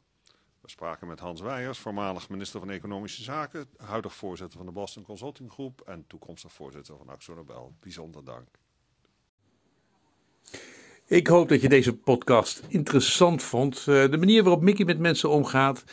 We 0.61 0.71
spraken 0.71 1.07
met 1.07 1.21
Hans 1.21 1.41
Weijers, 1.41 1.79
voormalig 1.79 2.29
minister 2.29 2.61
van 2.61 2.71
Economische 2.71 3.23
Zaken, 3.23 3.69
huidig 3.77 4.15
voorzitter 4.15 4.57
van 4.57 4.67
de 4.67 4.73
Boston 4.73 5.03
Consulting 5.03 5.53
Groep 5.53 5.81
en 5.81 6.05
toekomstig 6.07 6.53
voorzitter 6.53 6.97
van 6.97 7.09
Axo 7.09 7.35
Nobel. 7.35 7.75
Bijzonder 7.81 8.25
dank. 8.25 8.49
Ik 11.07 11.27
hoop 11.27 11.49
dat 11.49 11.61
je 11.61 11.69
deze 11.69 11.97
podcast 11.97 12.63
interessant 12.69 13.43
vond. 13.43 13.79
Eh, 13.79 13.85
de 13.85 14.19
manier 14.19 14.43
waarop 14.43 14.63
Mickey 14.63 14.85
met 14.85 14.99
mensen 14.99 15.31
omgaat 15.31 15.85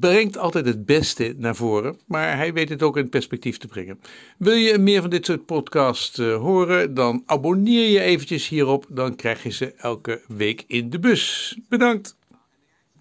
brengt 0.00 0.38
altijd 0.38 0.66
het 0.66 0.86
beste 0.86 1.34
naar 1.38 1.56
voren, 1.56 1.98
maar 2.06 2.36
hij 2.36 2.52
weet 2.52 2.68
het 2.68 2.82
ook 2.82 2.96
in 2.96 3.08
perspectief 3.08 3.58
te 3.58 3.66
brengen. 3.66 4.00
Wil 4.36 4.54
je 4.54 4.78
meer 4.78 5.00
van 5.00 5.10
dit 5.10 5.26
soort 5.26 5.46
podcasts 5.46 6.18
uh, 6.18 6.36
horen, 6.36 6.94
dan 6.94 7.22
abonneer 7.26 7.88
je 7.88 8.00
eventjes 8.00 8.48
hierop, 8.48 8.86
dan 8.88 9.16
krijg 9.16 9.42
je 9.42 9.50
ze 9.50 9.74
elke 9.76 10.20
week 10.28 10.64
in 10.66 10.90
de 10.90 10.98
bus. 10.98 11.56
Bedankt! 11.68 12.16